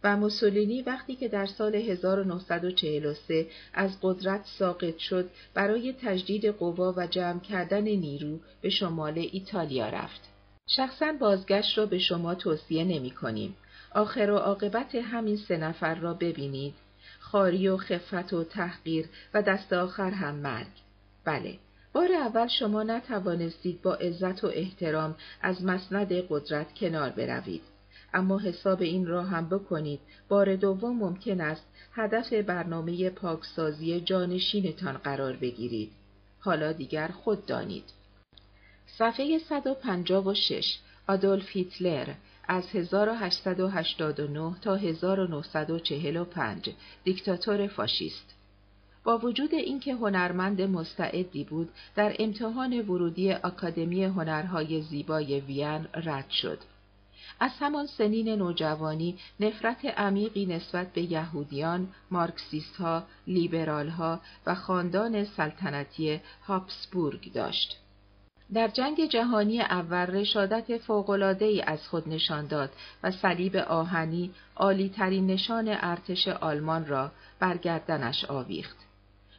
و 0.05 0.17
موسولینی 0.17 0.83
وقتی 0.83 1.15
که 1.17 1.29
در 1.29 1.47
سال 1.47 1.75
1943 1.75 3.47
از 3.75 3.99
قدرت 4.03 4.45
ساقط 4.59 4.99
شد 4.99 5.31
برای 5.55 5.95
تجدید 6.03 6.47
قوا 6.47 6.95
و 6.97 7.07
جمع 7.07 7.41
کردن 7.41 7.83
نیرو 7.83 8.39
به 8.61 8.71
شمال 8.71 9.19
ایتالیا 9.19 9.89
رفت. 9.89 10.21
شخصا 10.67 11.13
بازگشت 11.21 11.79
را 11.79 11.87
به 11.87 11.99
شما 11.99 12.35
توصیه 12.35 12.85
نمی 12.85 13.11
کنیم. 13.11 13.57
آخر 13.95 14.31
و 14.31 14.37
عاقبت 14.37 14.95
همین 14.95 15.37
سه 15.37 15.57
نفر 15.57 15.95
را 15.95 16.15
ببینید. 16.15 16.75
خاری 17.21 17.69
و 17.69 17.77
خفت 17.77 18.33
و 18.33 18.45
تحقیر 18.45 19.07
و 19.35 19.43
دست 19.43 19.73
آخر 19.73 20.11
هم 20.11 20.35
مرگ. 20.35 20.67
بله، 21.25 21.59
بار 21.93 22.13
اول 22.13 22.49
شما 22.49 22.83
نتوانستید 22.83 23.83
با 23.83 23.95
عزت 23.95 24.45
و 24.45 24.47
احترام 24.47 25.17
از 25.43 25.65
مسند 25.65 26.13
قدرت 26.13 26.75
کنار 26.75 27.11
بروید. 27.11 27.72
اما 28.15 28.39
حساب 28.39 28.83
این 28.83 29.07
را 29.07 29.23
هم 29.23 29.49
بکنید. 29.49 30.01
بار 30.29 30.57
دوم 30.57 30.97
ممکن 30.97 31.41
است 31.41 31.67
هدف 31.93 32.33
برنامه 32.33 33.11
پاکسازی 33.11 34.01
جانشینتان 34.01 34.97
قرار 34.97 35.33
بگیرید. 35.33 35.93
حالا 36.41 36.73
دیگر 36.73 37.09
خود 37.09 37.47
دانید. 37.47 37.85
صفحه 38.87 39.39
156 39.39 40.79
آدولف 41.09 41.49
هیتلر 41.49 42.15
از 42.49 42.65
1889 42.75 44.55
تا 44.61 44.77
1945 44.77 46.71
دیکتاتور 47.05 47.67
فاشیست. 47.67 48.35
با 49.05 49.19
وجود 49.19 49.55
اینکه 49.55 49.95
هنرمند 49.95 50.63
مستعدی 50.63 51.45
بود 51.45 51.69
در 51.95 52.17
امتحان 52.19 52.81
ورودی 52.81 53.33
آکادمی 53.33 54.05
هنرهای 54.05 54.83
زیبای 54.83 55.41
وین 55.41 55.87
رد 55.95 56.31
شد. 56.31 56.59
از 57.41 57.51
همان 57.61 57.87
سنین 57.87 58.29
نوجوانی 58.29 59.19
نفرت 59.41 59.85
عمیقی 59.85 60.47
نسبت 60.47 60.93
به 60.93 61.13
یهودیان، 61.13 61.89
مارکسیست 62.11 62.77
ها، 62.77 63.03
لیبرال 63.27 63.89
ها 63.89 64.21
و 64.47 64.55
خاندان 64.55 65.25
سلطنتی 65.25 66.21
هابسبورگ 66.47 67.33
داشت. 67.33 67.79
در 68.55 68.69
جنگ 68.69 69.07
جهانی 69.07 69.61
اول 69.61 70.07
رشادت 70.07 70.79
فوق‌العاده‌ای 70.79 71.63
از 71.63 71.89
خود 71.89 72.09
نشان 72.09 72.47
داد 72.47 72.71
و 73.03 73.11
صلیب 73.11 73.57
آهنی 73.57 74.31
عالیترین 74.57 75.27
نشان 75.27 75.69
ارتش 75.69 76.29
آلمان 76.29 76.87
را 76.87 77.11
برگردنش 77.41 78.25
آویخت. 78.25 78.77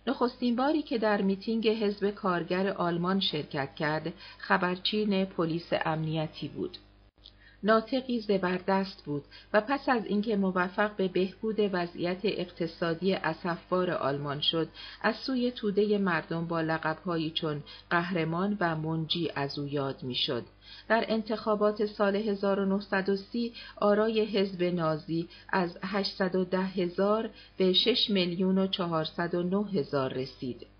نخستین 0.08 0.56
باری 0.56 0.82
که 0.82 0.98
در 0.98 1.22
میتینگ 1.22 1.67
حزب 1.67 2.10
کارگر 2.10 2.67
آلمان 2.67 3.19
شرکت 3.19 3.76
کرد، 3.76 4.13
خبرچین 4.38 5.26
پلیس 5.26 5.74
امنیتی 5.86 6.48
بود. 6.48 6.78
ناطقی 7.63 8.19
زبردست 8.19 9.06
بود 9.06 9.23
و 9.54 9.62
پس 9.62 9.89
از 9.89 10.06
اینکه 10.06 10.36
موفق 10.36 10.95
به 10.95 11.08
بهبود 11.08 11.56
وضعیت 11.60 12.19
اقتصادی 12.23 13.13
اسفبار 13.13 13.91
آلمان 13.91 14.41
شد 14.41 14.67
از 15.02 15.15
سوی 15.15 15.52
توده 15.52 15.97
مردم 15.97 16.47
با 16.47 16.62
لقبهایی 16.62 17.32
چون 17.32 17.63
قهرمان 17.89 18.58
و 18.60 18.76
منجی 18.76 19.32
از 19.36 19.60
او 19.60 19.67
یاد 19.67 20.04
می‌شد. 20.04 20.43
در 20.89 21.06
انتخابات 21.08 21.86
سال 21.86 22.15
1930 22.15 23.54
آرای 23.76 24.26
حزب 24.26 24.63
نازی 24.63 25.28
از 25.49 25.78
810 25.84 26.60
هزار 26.60 27.30
به 27.58 27.73
6 27.73 28.10
میلیون 28.10 28.58
و 28.58 28.67
409 28.67 29.69
هزار 29.69 30.13
رسید. 30.13 30.72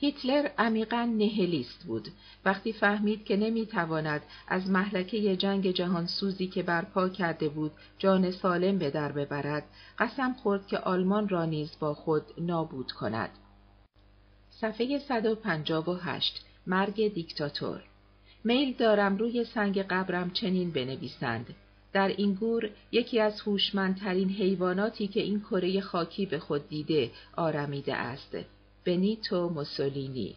هیتلر 0.00 0.48
عمیقا 0.58 1.04
نهلیست 1.18 1.84
بود. 1.84 2.08
وقتی 2.44 2.72
فهمید 2.72 3.24
که 3.24 3.36
نمی‌تواند 3.36 4.22
از 4.48 4.70
محلکه 4.70 5.36
جنگ 5.36 5.70
جهان 5.70 6.06
سوزی 6.06 6.46
که 6.46 6.62
برپا 6.62 7.08
کرده 7.08 7.48
بود 7.48 7.72
جان 7.98 8.30
سالم 8.30 8.78
به 8.78 8.90
در 8.90 9.12
ببرد، 9.12 9.64
قسم 9.98 10.32
خورد 10.32 10.66
که 10.66 10.78
آلمان 10.78 11.28
را 11.28 11.44
نیز 11.44 11.70
با 11.80 11.94
خود 11.94 12.22
نابود 12.38 12.92
کند. 12.92 13.30
صفحه 14.50 14.98
158 14.98 16.44
مرگ 16.66 17.14
دیکتاتور 17.14 17.80
میل 18.44 18.74
دارم 18.76 19.16
روی 19.16 19.44
سنگ 19.44 19.78
قبرم 19.78 20.30
چنین 20.30 20.70
بنویسند. 20.70 21.54
در 21.92 22.08
این 22.08 22.34
گور 22.34 22.70
یکی 22.92 23.20
از 23.20 23.40
هوشمندترین 23.40 24.28
حیواناتی 24.28 25.08
که 25.08 25.20
این 25.20 25.40
کره 25.40 25.80
خاکی 25.80 26.26
به 26.26 26.38
خود 26.38 26.68
دیده 26.68 27.10
آرمیده 27.36 27.94
است. 27.96 28.36
بنیتو 28.84 29.48
موسولینی 29.48 30.34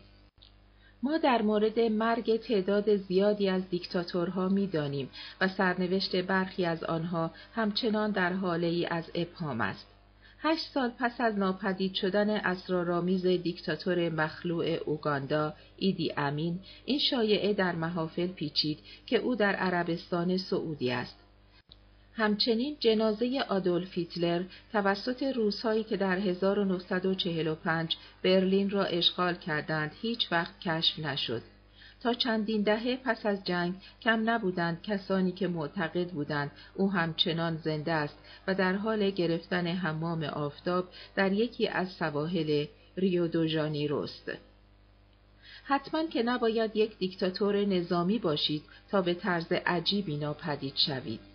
ما 1.04 1.18
در 1.18 1.42
مورد 1.42 1.80
مرگ 1.80 2.38
تعداد 2.38 2.96
زیادی 2.96 3.50
از 3.50 3.70
دیکتاتورها 3.70 4.50
می‌دانیم 4.50 5.10
و 5.42 5.48
سرنوشت 5.48 6.16
برخی 6.16 6.66
از 6.66 6.84
آنها 6.84 7.32
همچنان 7.56 8.12
در 8.12 8.34
حاله 8.34 8.68
ای 8.68 8.86
از 8.86 9.12
ابهام 9.16 9.62
است. 9.62 9.88
هشت 10.40 10.72
سال 10.74 10.92
پس 11.00 11.22
از 11.22 11.38
ناپدید 11.38 11.94
شدن 11.94 12.30
اسرارآمیز 12.30 13.26
دیکتاتور 13.26 14.10
مخلوع 14.10 14.66
اوگاندا 14.66 15.54
ایدی 15.78 16.14
امین 16.18 16.60
این 16.86 17.00
شایعه 17.00 17.54
در 17.54 17.76
محافل 17.76 18.28
پیچید 18.28 18.80
که 19.06 19.18
او 19.18 19.36
در 19.36 19.56
عربستان 19.56 20.38
سعودی 20.38 20.92
است 20.92 21.23
همچنین 22.16 22.78
جنازه 22.80 23.46
آدولف 23.50 23.94
هیتلر 23.98 24.44
توسط 24.72 25.24
روسهایی 25.24 25.84
که 25.84 25.98
در 25.98 26.18
1945 26.18 27.96
برلین 28.24 28.70
را 28.70 28.84
اشغال 28.84 29.36
کردند 29.36 29.92
هیچ 30.02 30.32
وقت 30.32 30.60
کشف 30.60 31.00
نشد. 31.00 31.42
تا 32.04 32.14
چندین 32.14 32.62
دهه 32.62 32.96
پس 32.96 33.26
از 33.26 33.44
جنگ 33.44 33.74
کم 34.02 34.30
نبودند 34.30 34.82
کسانی 34.82 35.32
که 35.32 35.48
معتقد 35.48 36.08
بودند 36.08 36.52
او 36.76 36.92
همچنان 36.92 37.58
زنده 37.58 37.92
است 37.92 38.18
و 38.48 38.56
در 38.56 38.74
حال 38.74 39.10
گرفتن 39.10 39.68
حمام 39.68 40.24
آفتاب 40.24 40.90
در 41.16 41.32
یکی 41.32 41.68
از 41.68 41.92
سواحل 41.92 42.66
ریو 42.98 43.28
دو 43.28 43.48
ژانیروست. 43.48 44.32
حتما 45.64 46.08
که 46.08 46.24
نباید 46.24 46.76
یک 46.76 46.98
دیکتاتور 46.98 47.66
نظامی 47.66 48.20
باشید 48.20 48.64
تا 48.92 49.02
به 49.02 49.14
طرز 49.14 49.52
عجیبی 49.52 50.18
ناپدید 50.18 50.76
شوید. 50.76 51.33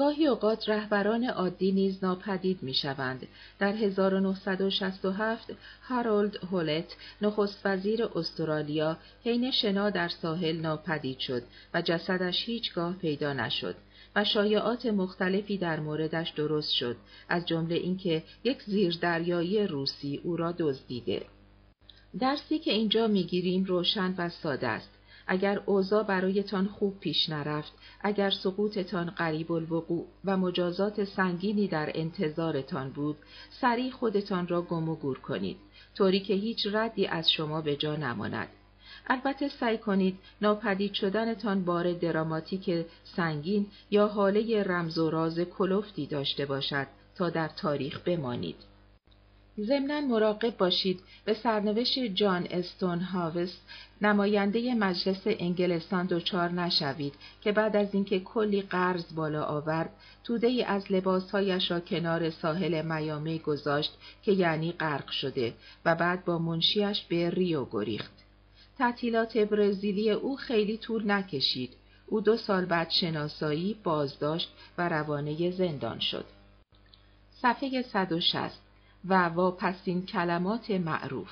گاهی 0.00 0.26
اوقات 0.26 0.68
رهبران 0.68 1.24
عادی 1.24 1.72
نیز 1.72 2.04
ناپدید 2.04 2.62
می 2.62 2.74
شوند. 2.74 3.28
در 3.58 3.72
1967 3.72 5.52
هارولد 5.82 6.36
هولت 6.50 6.96
نخست 7.22 7.60
وزیر 7.64 8.04
استرالیا 8.04 8.96
حین 9.24 9.50
شنا 9.50 9.90
در 9.90 10.08
ساحل 10.08 10.56
ناپدید 10.56 11.18
شد 11.18 11.42
و 11.74 11.82
جسدش 11.82 12.44
هیچگاه 12.46 12.96
پیدا 12.96 13.32
نشد 13.32 13.74
و 14.16 14.24
شایعات 14.24 14.86
مختلفی 14.86 15.58
در 15.58 15.80
موردش 15.80 16.30
درست 16.30 16.72
شد 16.72 16.96
از 17.28 17.46
جمله 17.46 17.74
اینکه 17.74 18.22
یک 18.44 18.62
زیردریایی 18.62 19.66
روسی 19.66 20.20
او 20.24 20.36
را 20.36 20.52
دزدیده. 20.58 21.22
درسی 22.20 22.58
که 22.58 22.72
اینجا 22.72 23.06
می‌گیریم 23.06 23.64
روشن 23.64 24.14
و 24.18 24.28
ساده 24.28 24.68
است. 24.68 24.99
اگر 25.32 25.62
اوضاع 25.66 26.02
برایتان 26.02 26.66
خوب 26.66 27.00
پیش 27.00 27.28
نرفت، 27.28 27.72
اگر 28.00 28.30
سقوطتان 28.30 29.10
قریب 29.10 29.52
الوقوع 29.52 30.06
و 30.24 30.36
مجازات 30.36 31.04
سنگینی 31.04 31.68
در 31.68 31.90
انتظارتان 31.94 32.90
بود، 32.90 33.16
سریع 33.60 33.90
خودتان 33.90 34.48
را 34.48 34.62
گم 34.62 34.88
و 34.88 34.94
گور 34.94 35.18
کنید، 35.18 35.56
طوری 35.96 36.20
که 36.20 36.34
هیچ 36.34 36.66
ردی 36.72 37.06
از 37.06 37.30
شما 37.30 37.60
به 37.60 37.76
جا 37.76 37.96
نماند. 37.96 38.48
البته 39.06 39.48
سعی 39.48 39.78
کنید 39.78 40.18
ناپدید 40.42 40.92
شدنتان 40.92 41.64
بار 41.64 41.92
دراماتیک 41.92 42.86
سنگین 43.16 43.66
یا 43.90 44.08
حاله 44.08 44.62
رمز 44.62 44.98
و 44.98 45.10
راز 45.10 45.38
کلفتی 45.40 46.06
داشته 46.06 46.46
باشد 46.46 46.86
تا 47.14 47.30
در 47.30 47.48
تاریخ 47.48 47.98
بمانید. 47.98 48.69
ضمنا 49.60 50.00
مراقب 50.00 50.56
باشید 50.56 51.00
به 51.24 51.34
سرنوشت 51.34 51.98
جان 51.98 52.46
استون 52.50 53.00
هاوست 53.00 53.60
نماینده 54.02 54.74
مجلس 54.74 55.22
انگلستان 55.24 56.06
دچار 56.06 56.50
نشوید 56.50 57.14
که 57.40 57.52
بعد 57.52 57.76
از 57.76 57.94
اینکه 57.94 58.20
کلی 58.20 58.62
قرض 58.62 59.14
بالا 59.14 59.44
آورد 59.44 59.90
توده 60.24 60.46
ای 60.46 60.62
از 60.62 60.92
لباسهایش 60.92 61.70
را 61.70 61.80
کنار 61.80 62.30
ساحل 62.30 62.82
میامی 62.82 63.38
گذاشت 63.38 63.92
که 64.22 64.32
یعنی 64.32 64.72
غرق 64.72 65.10
شده 65.10 65.54
و 65.84 65.94
بعد 65.94 66.24
با 66.24 66.38
منشیش 66.38 67.02
به 67.08 67.30
ریو 67.30 67.64
گریخت. 67.64 68.12
تعطیلات 68.78 69.38
برزیلی 69.38 70.10
او 70.10 70.36
خیلی 70.36 70.76
طول 70.76 71.10
نکشید. 71.10 71.70
او 72.06 72.20
دو 72.20 72.36
سال 72.36 72.64
بعد 72.64 72.90
شناسایی، 72.90 73.76
بازداشت 73.84 74.48
و 74.78 74.88
روانه 74.88 75.50
زندان 75.50 75.98
شد. 75.98 76.24
صفحه 77.42 77.82
160 77.82 78.69
و 79.08 79.28
واپسین 79.28 80.06
کلمات 80.06 80.70
معروف. 80.70 81.30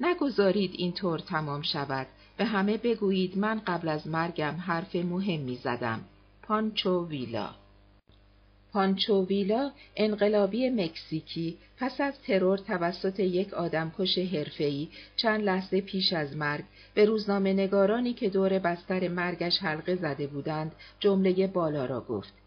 نگذارید 0.00 0.70
اینطور 0.74 1.18
تمام 1.18 1.62
شود. 1.62 2.06
به 2.36 2.44
همه 2.44 2.76
بگویید 2.76 3.38
من 3.38 3.58
قبل 3.66 3.88
از 3.88 4.06
مرگم 4.06 4.54
حرف 4.54 4.96
مهمی 4.96 5.56
زدم. 5.56 6.00
پانچو 6.42 7.06
ویلا. 7.06 7.50
پانچو 8.72 9.24
ویلا 9.26 9.72
انقلابی 9.96 10.70
مکزیکی. 10.70 11.58
پس 11.78 12.00
از 12.00 12.14
ترور 12.26 12.58
توسط 12.58 13.20
یک 13.20 13.54
آدمکش 13.54 14.18
حرفه‌ای 14.18 14.88
چند 15.16 15.40
لحظه 15.40 15.80
پیش 15.80 16.12
از 16.12 16.36
مرگ 16.36 16.64
به 16.94 17.04
روزنامه 17.04 17.52
نگارانی 17.52 18.12
که 18.12 18.28
دور 18.30 18.58
بستر 18.58 19.08
مرگش 19.08 19.58
حلقه 19.58 19.96
زده 19.96 20.26
بودند 20.26 20.72
جمله 21.00 21.46
بالا 21.46 21.84
را 21.84 22.00
گفت. 22.00 22.41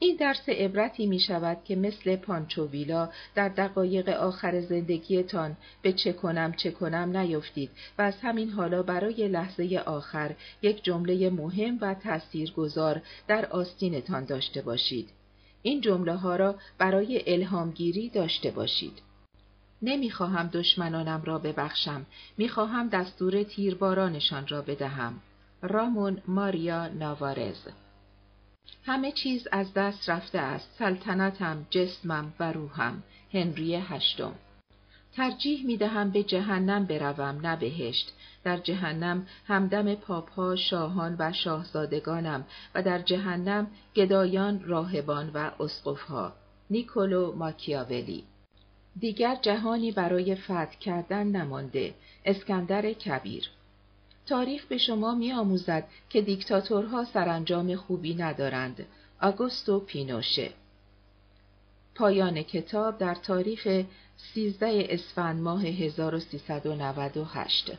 این 0.00 0.16
درس 0.16 0.48
عبرتی 0.48 1.06
می 1.06 1.20
شود 1.20 1.64
که 1.64 1.76
مثل 1.76 2.16
پانچوویلا 2.16 3.08
در 3.34 3.48
دقایق 3.48 4.08
آخر 4.08 4.60
زندگیتان 4.60 5.56
به 5.82 5.92
چه 5.92 6.12
کنم 6.12 6.52
چه 6.52 6.70
کنم 6.70 7.16
نیفتید 7.16 7.70
و 7.98 8.02
از 8.02 8.14
همین 8.22 8.50
حالا 8.50 8.82
برای 8.82 9.28
لحظه 9.28 9.82
آخر 9.86 10.34
یک 10.62 10.84
جمله 10.84 11.30
مهم 11.30 11.78
و 11.80 11.94
تاثیرگذار 11.94 13.02
در 13.28 13.46
آستینتان 13.46 14.24
داشته 14.24 14.62
باشید. 14.62 15.08
این 15.62 15.80
جمله 15.80 16.14
ها 16.14 16.36
را 16.36 16.54
برای 16.78 17.34
الهامگیری 17.34 18.08
داشته 18.08 18.50
باشید. 18.50 19.02
نمی‌خواهم 19.82 20.46
دشمنانم 20.46 21.22
را 21.24 21.38
ببخشم، 21.38 22.06
می‌خواهم 22.38 22.88
دستور 22.88 23.42
تیربارانشان 23.42 24.46
را 24.46 24.62
بدهم. 24.62 25.20
رامون 25.62 26.22
ماریا 26.28 26.88
ناوارز 26.88 27.68
همه 28.84 29.12
چیز 29.12 29.48
از 29.52 29.74
دست 29.74 30.08
رفته 30.10 30.38
است. 30.38 30.70
سلطنتم 30.78 31.66
جسمم 31.70 32.32
و 32.40 32.52
روحم. 32.52 33.02
هنری 33.32 33.74
هشتم. 33.74 34.34
ترجیح 35.12 35.66
می 35.66 35.76
دهم 35.76 36.10
به 36.10 36.22
جهنم 36.22 36.84
بروم 36.84 37.46
نه 37.46 37.56
بهشت. 37.56 38.12
در 38.44 38.56
جهنم 38.56 39.26
همدم 39.46 39.94
پاپها 39.94 40.56
شاهان 40.56 41.16
و 41.18 41.32
شاهزادگانم 41.32 42.44
و 42.74 42.82
در 42.82 42.98
جهنم 42.98 43.66
گدایان 43.96 44.64
راهبان 44.64 45.30
و 45.34 45.50
اسقفها. 45.60 46.32
نیکولو 46.70 47.32
ماکیاولی. 47.36 48.24
دیگر 48.98 49.36
جهانی 49.42 49.92
برای 49.92 50.34
فتح 50.34 50.78
کردن 50.80 51.26
نمانده. 51.26 51.94
اسکندر 52.24 52.92
کبیر. 52.92 53.44
تاریخ 54.28 54.66
به 54.66 54.78
شما 54.78 55.14
می 55.14 55.32
آموزد 55.32 55.84
که 56.10 56.22
دیکتاتورها 56.22 57.04
سرانجام 57.04 57.76
خوبی 57.76 58.14
ندارند. 58.14 58.86
آگوستو 59.20 59.80
پینوشه 59.80 60.50
پایان 61.94 62.42
کتاب 62.42 62.98
در 62.98 63.14
تاریخ 63.14 63.84
13 64.34 64.86
اسفند 64.90 65.40
ماه 65.40 65.66
1398 65.66 67.70